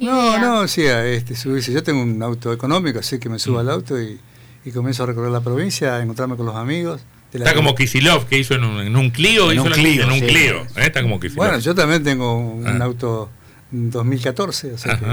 no, 0.00 0.38
no, 0.38 0.58
o 0.60 0.68
sea, 0.68 1.04
este, 1.04 1.36
subirse. 1.36 1.72
Yo 1.72 1.82
tengo 1.82 2.00
un 2.02 2.22
auto 2.22 2.52
económico, 2.52 3.00
así 3.00 3.18
que 3.18 3.28
me 3.28 3.38
subo 3.38 3.58
al 3.58 3.70
auto 3.70 4.00
y, 4.00 4.20
y 4.64 4.70
comienzo 4.70 5.02
a 5.02 5.06
recorrer 5.06 5.30
la 5.30 5.40
provincia, 5.40 5.96
a 5.96 6.02
encontrarme 6.02 6.36
con 6.36 6.46
los 6.46 6.56
amigos 6.56 7.00
Está 7.34 7.54
como 7.54 7.74
Kisilov, 7.74 8.26
que 8.26 8.38
hizo 8.38 8.54
en 8.54 8.64
un, 8.64 8.80
en 8.80 8.96
un 8.96 9.10
Clio. 9.10 9.50
En 9.50 9.58
un 9.58 9.70
Clio. 9.70 10.04
En 10.04 10.12
un 10.12 10.20
Clio 10.20 10.62
¿eh? 10.76 10.86
Está 10.86 11.02
como 11.02 11.18
Kisilov. 11.18 11.36
Bueno, 11.36 11.58
yo 11.58 11.74
también 11.74 12.02
tengo 12.04 12.38
un 12.38 12.80
ah. 12.80 12.84
auto 12.84 13.30
2014, 13.70 14.72
o 14.72 14.78
sea 14.78 14.98
que 14.98 15.06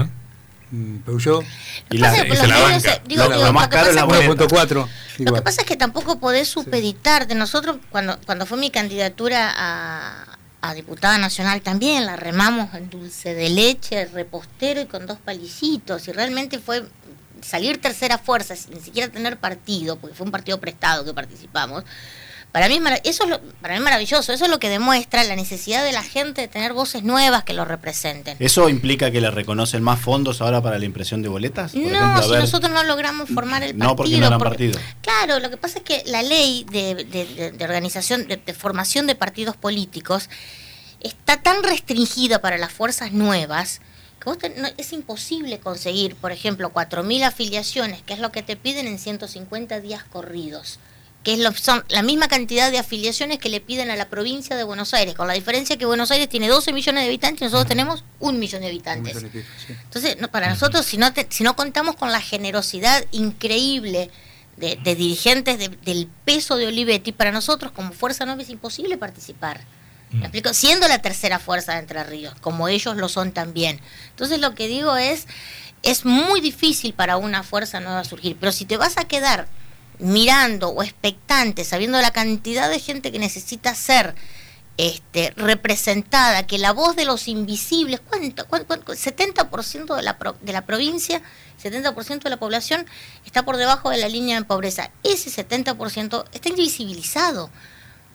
Peugeot. 1.04 1.44
Y 1.90 1.98
la, 1.98 2.26
y 2.26 2.36
se 2.36 2.46
la 2.46 2.58
banca. 2.58 3.02
Digo, 3.06 3.28
lo, 3.28 3.44
lo 3.44 3.52
más 3.52 3.68
caro 3.68 3.90
es 3.90 3.94
la 3.94 4.06
1.4. 4.06 4.88
Lo 5.18 5.34
que 5.34 5.42
pasa 5.42 5.60
es 5.62 5.66
que 5.66 5.76
tampoco 5.76 6.18
podés 6.18 6.48
supeditar. 6.48 7.26
De 7.26 7.34
nosotros, 7.34 7.76
cuando, 7.90 8.18
cuando 8.24 8.46
fue 8.46 8.56
mi 8.56 8.70
candidatura 8.70 9.52
a, 9.54 10.38
a 10.62 10.74
diputada 10.74 11.18
nacional 11.18 11.60
también 11.60 12.06
la 12.06 12.16
remamos 12.16 12.72
en 12.74 12.88
dulce 12.88 13.34
de 13.34 13.50
leche, 13.50 14.06
repostero 14.06 14.80
y 14.80 14.86
con 14.86 15.06
dos 15.06 15.18
palicitos. 15.18 16.08
Y 16.08 16.12
realmente 16.12 16.58
fue 16.58 16.84
salir 17.42 17.80
tercera 17.80 18.18
fuerza 18.18 18.56
sin 18.56 18.74
ni 18.74 18.80
siquiera 18.80 19.12
tener 19.12 19.36
partido, 19.36 19.96
porque 19.96 20.14
fue 20.16 20.26
un 20.26 20.32
partido 20.32 20.58
prestado 20.58 21.04
que 21.04 21.12
participamos, 21.12 21.84
para 22.52 22.68
mí, 22.68 22.78
eso 23.04 23.24
es 23.24 23.40
para 23.62 23.74
mí 23.74 23.80
maravilloso, 23.80 24.30
eso 24.30 24.44
es 24.44 24.50
lo 24.50 24.58
que 24.58 24.68
demuestra 24.68 25.24
la 25.24 25.34
necesidad 25.36 25.82
de 25.82 25.92
la 25.92 26.02
gente 26.02 26.42
de 26.42 26.48
tener 26.48 26.74
voces 26.74 27.02
nuevas 27.02 27.44
que 27.44 27.54
lo 27.54 27.64
representen. 27.64 28.36
¿Eso 28.40 28.68
implica 28.68 29.10
que 29.10 29.22
le 29.22 29.30
reconocen 29.30 29.82
más 29.82 29.98
fondos 29.98 30.42
ahora 30.42 30.60
para 30.60 30.78
la 30.78 30.84
impresión 30.84 31.22
de 31.22 31.30
boletas? 31.30 31.74
no, 31.74 32.22
si 32.22 32.30
nosotros 32.32 32.70
no 32.70 32.84
logramos 32.84 33.30
formar 33.30 33.62
el 33.62 33.70
partido. 33.70 33.88
No, 33.88 33.96
porque 33.96 34.18
no 34.18 34.26
eran 34.26 34.38
partido. 34.38 34.78
Claro, 35.00 35.38
lo 35.40 35.48
que 35.48 35.56
pasa 35.56 35.78
es 35.78 35.84
que 35.84 36.02
la 36.04 36.22
ley 36.22 36.66
de, 36.70 37.54
organización, 37.64 38.28
de, 38.28 38.38
formación 38.52 39.06
de 39.06 39.14
partidos 39.14 39.56
políticos, 39.56 40.28
está 41.00 41.40
tan 41.40 41.62
restringida 41.62 42.42
para 42.42 42.58
las 42.58 42.70
fuerzas 42.70 43.12
nuevas 43.12 43.80
es 44.76 44.92
imposible 44.92 45.58
conseguir, 45.58 46.14
por 46.16 46.32
ejemplo, 46.32 46.72
4.000 46.72 47.24
afiliaciones, 47.24 48.02
que 48.02 48.14
es 48.14 48.20
lo 48.20 48.32
que 48.32 48.42
te 48.42 48.56
piden 48.56 48.86
en 48.86 48.98
150 48.98 49.80
días 49.80 50.04
corridos, 50.04 50.78
que 51.22 51.34
es 51.34 51.38
lo, 51.38 51.52
son 51.52 51.84
la 51.88 52.02
misma 52.02 52.28
cantidad 52.28 52.70
de 52.70 52.78
afiliaciones 52.78 53.38
que 53.38 53.48
le 53.48 53.60
piden 53.60 53.90
a 53.90 53.96
la 53.96 54.08
provincia 54.08 54.56
de 54.56 54.64
Buenos 54.64 54.94
Aires, 54.94 55.14
con 55.14 55.28
la 55.28 55.34
diferencia 55.34 55.76
que 55.76 55.86
Buenos 55.86 56.10
Aires 56.10 56.28
tiene 56.28 56.48
12 56.48 56.72
millones 56.72 57.02
de 57.02 57.08
habitantes 57.08 57.42
y 57.42 57.44
nosotros 57.44 57.68
tenemos 57.68 58.04
un 58.18 58.38
millón 58.38 58.62
de 58.62 58.68
habitantes. 58.68 59.24
Entonces, 59.68 60.16
para 60.30 60.48
nosotros, 60.48 60.84
si 60.84 60.98
no, 60.98 61.12
si 61.28 61.44
no 61.44 61.54
contamos 61.56 61.96
con 61.96 62.10
la 62.12 62.20
generosidad 62.20 63.04
increíble 63.12 64.10
de, 64.56 64.76
dirigentes 64.84 65.58
del 65.58 66.08
peso 66.24 66.56
de 66.56 66.66
Olivetti, 66.66 67.12
para 67.12 67.32
nosotros 67.32 67.72
como 67.72 67.92
Fuerza 67.92 68.24
no 68.26 68.40
es 68.40 68.50
imposible 68.50 68.96
participar. 68.98 69.60
¿Me 70.12 70.20
explico? 70.20 70.52
Siendo 70.52 70.86
la 70.88 71.00
tercera 71.00 71.38
fuerza 71.38 71.72
de 71.72 71.80
Entre 71.80 72.04
Ríos, 72.04 72.34
como 72.40 72.68
ellos 72.68 72.96
lo 72.96 73.08
son 73.08 73.32
también. 73.32 73.80
Entonces 74.10 74.40
lo 74.40 74.54
que 74.54 74.68
digo 74.68 74.96
es, 74.96 75.26
es 75.82 76.04
muy 76.04 76.40
difícil 76.40 76.92
para 76.92 77.16
una 77.16 77.42
fuerza 77.42 77.80
nueva 77.80 78.04
surgir, 78.04 78.36
pero 78.38 78.52
si 78.52 78.64
te 78.64 78.76
vas 78.76 78.98
a 78.98 79.04
quedar 79.04 79.48
mirando 79.98 80.68
o 80.68 80.82
expectante, 80.82 81.64
sabiendo 81.64 82.00
la 82.00 82.10
cantidad 82.10 82.68
de 82.68 82.80
gente 82.80 83.12
que 83.12 83.18
necesita 83.18 83.74
ser 83.74 84.14
este, 84.76 85.32
representada, 85.36 86.46
que 86.46 86.58
la 86.58 86.72
voz 86.72 86.96
de 86.96 87.04
los 87.04 87.28
invisibles, 87.28 88.00
¿cuánto? 88.00 88.46
70% 88.46 89.96
de 89.96 90.02
la, 90.02 90.18
de 90.40 90.52
la 90.52 90.66
provincia, 90.66 91.22
70% 91.62 92.22
de 92.22 92.30
la 92.30 92.38
población 92.38 92.86
está 93.24 93.44
por 93.44 93.56
debajo 93.56 93.90
de 93.90 93.98
la 93.98 94.08
línea 94.08 94.38
de 94.38 94.44
pobreza. 94.44 94.90
Ese 95.02 95.30
70% 95.30 96.24
está 96.32 96.48
invisibilizado. 96.48 97.50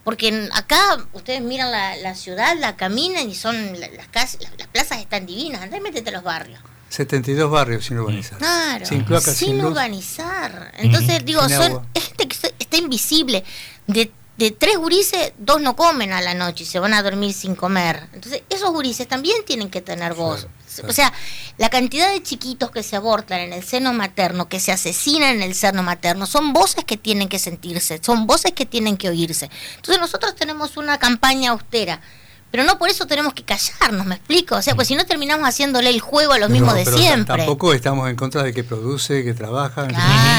Porque 0.08 0.48
acá 0.54 1.06
ustedes 1.12 1.42
miran 1.42 1.70
la, 1.70 2.16
ciudad, 2.16 2.56
la 2.58 2.78
caminan 2.78 3.30
y 3.30 3.36
son 3.36 3.78
las, 3.78 4.08
casas, 4.08 4.40
las, 4.58 4.68
plazas 4.70 5.00
están 5.00 5.26
divinas. 5.26 5.62
Andá 5.62 5.76
y 5.76 5.82
métete 5.82 6.12
a 6.12 6.14
los 6.14 6.24
barrios. 6.24 6.62
72 6.88 7.52
barrios 7.52 7.84
sin 7.84 8.00
urbanizar. 8.00 8.38
Claro, 8.38 8.86
sin, 8.86 9.62
urbanizar. 9.66 10.72
Entonces, 10.78 11.26
digo, 11.26 11.42
son, 11.50 11.86
es 11.94 12.06
gente 12.06 12.26
que 12.26 12.54
está 12.58 12.78
invisible. 12.78 13.44
De 13.86 14.10
de 14.38 14.52
tres 14.52 14.78
gurises, 14.78 15.34
dos 15.40 15.62
no 15.62 15.76
comen 15.76 16.14
a 16.14 16.22
la 16.22 16.36
noche 16.36 16.64
y 16.64 16.68
se 16.68 16.80
van 16.80 16.94
a 16.94 17.02
dormir 17.02 17.34
sin 17.34 17.56
comer. 17.56 18.08
Entonces, 18.14 18.44
esos 18.50 18.72
gurises 18.72 19.08
también 19.08 19.44
tienen 19.46 19.70
que 19.70 19.82
tener 19.82 20.14
voz. 20.14 20.48
O 20.86 20.94
sea, 20.94 21.14
la 21.58 21.70
cantidad 21.70 22.12
de 22.12 22.22
chiquitos 22.22 22.72
que 22.72 22.84
se 22.84 22.96
abortan 22.96 23.40
en 23.40 23.54
el 23.54 23.64
seno 23.64 23.94
materno, 23.94 24.50
que 24.50 24.60
se 24.60 24.72
asesinan 24.72 25.36
en 25.36 25.42
el 25.42 25.56
seno 25.56 25.84
materno, 25.84 26.26
son 26.26 26.54
voces 26.54 26.84
que 26.86 26.98
tienen 26.98 27.30
que 27.30 27.40
sentirse, 27.40 28.00
son 28.04 28.28
voces 28.28 28.52
que 28.52 28.66
tienen 28.66 28.98
que 28.98 29.10
oírse. 29.10 29.50
Entonces, 29.76 30.00
nosotros 30.00 30.36
tenemos 30.36 30.78
una 30.78 30.98
campaña 30.98 31.52
austera 31.52 32.02
pero 32.50 32.64
no 32.64 32.78
por 32.78 32.90
eso 32.90 33.06
tenemos 33.06 33.34
que 33.34 33.44
callarnos, 33.44 34.06
¿me 34.06 34.16
explico? 34.16 34.56
O 34.56 34.62
sea, 34.62 34.74
pues 34.74 34.88
si 34.88 34.96
no 34.96 35.06
terminamos 35.06 35.48
haciéndole 35.48 35.90
el 35.90 36.00
juego 36.00 36.34
a 36.34 36.40
los 36.40 36.50
mismos 36.50 36.76
de 36.76 36.86
siempre. 36.86 37.38
Tampoco 37.38 37.74
estamos 37.74 38.10
en 38.10 38.16
contra 38.16 38.42
de 38.42 38.54
que 38.54 38.64
produce, 38.64 39.24
que 39.24 39.34
trabaja. 39.34 39.88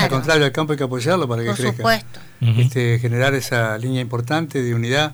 Al 0.03 0.09
contrario, 0.09 0.45
al 0.47 0.53
campo 0.53 0.73
hay 0.73 0.79
que 0.79 0.85
apoyarlo 0.85 1.29
para 1.29 1.43
que 1.43 1.49
por 1.49 1.59
Supuesto. 1.59 2.21
Este, 2.41 2.99
generar 2.99 3.35
esa 3.35 3.77
línea 3.77 4.01
importante 4.01 4.63
de 4.63 4.75
unidad. 4.75 5.13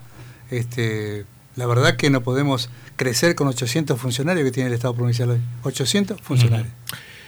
Este, 0.51 1.25
la 1.55 1.65
verdad 1.65 1.97
que 1.97 2.09
no 2.09 2.21
podemos 2.21 2.69
crecer 2.95 3.35
con 3.35 3.47
800 3.47 3.99
funcionarios 3.99 4.45
que 4.45 4.51
tiene 4.51 4.67
el 4.67 4.73
Estado 4.73 4.95
provincial 4.95 5.31
hoy. 5.31 5.41
800 5.63 6.21
funcionarios. 6.21 6.71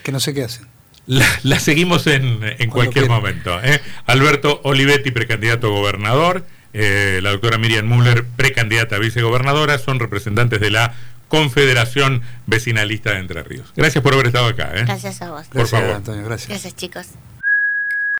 Que 0.03 0.11
no 0.11 0.19
sé 0.19 0.33
qué 0.33 0.43
hacen. 0.43 0.67
La, 1.07 1.59
seguimos 1.59 2.05
en, 2.07 2.39
en 2.41 2.69
cualquier 2.69 3.07
momento. 3.07 3.57
¿eh? 3.63 3.81
Alberto 4.05 4.59
Olivetti, 4.63 5.11
precandidato 5.11 5.67
a 5.67 5.69
gobernador. 5.69 6.45
Eh, 6.73 7.21
la 7.23 7.31
doctora 7.31 7.57
Miriam 7.57 7.87
Müller, 7.87 8.25
precandidata 8.25 8.97
a 8.97 8.99
vicegobernadora, 8.99 9.79
son 9.79 9.99
representantes 9.99 10.59
de 10.59 10.69
la 10.69 10.93
Confederación 11.29 12.21
Vecinalista 12.45 13.11
de 13.11 13.19
Entre 13.19 13.43
Ríos. 13.43 13.73
Gracias 13.75 14.03
por 14.03 14.13
haber 14.13 14.27
estado 14.27 14.47
acá. 14.47 14.71
¿eh? 14.75 14.83
Gracias 14.85 15.21
a 15.21 15.31
vos. 15.31 15.47
Por 15.47 15.67
favor. 15.67 15.91
Antonio, 15.91 16.23
gracias. 16.25 16.49
Gracias, 16.49 16.75
chicos. 16.75 17.07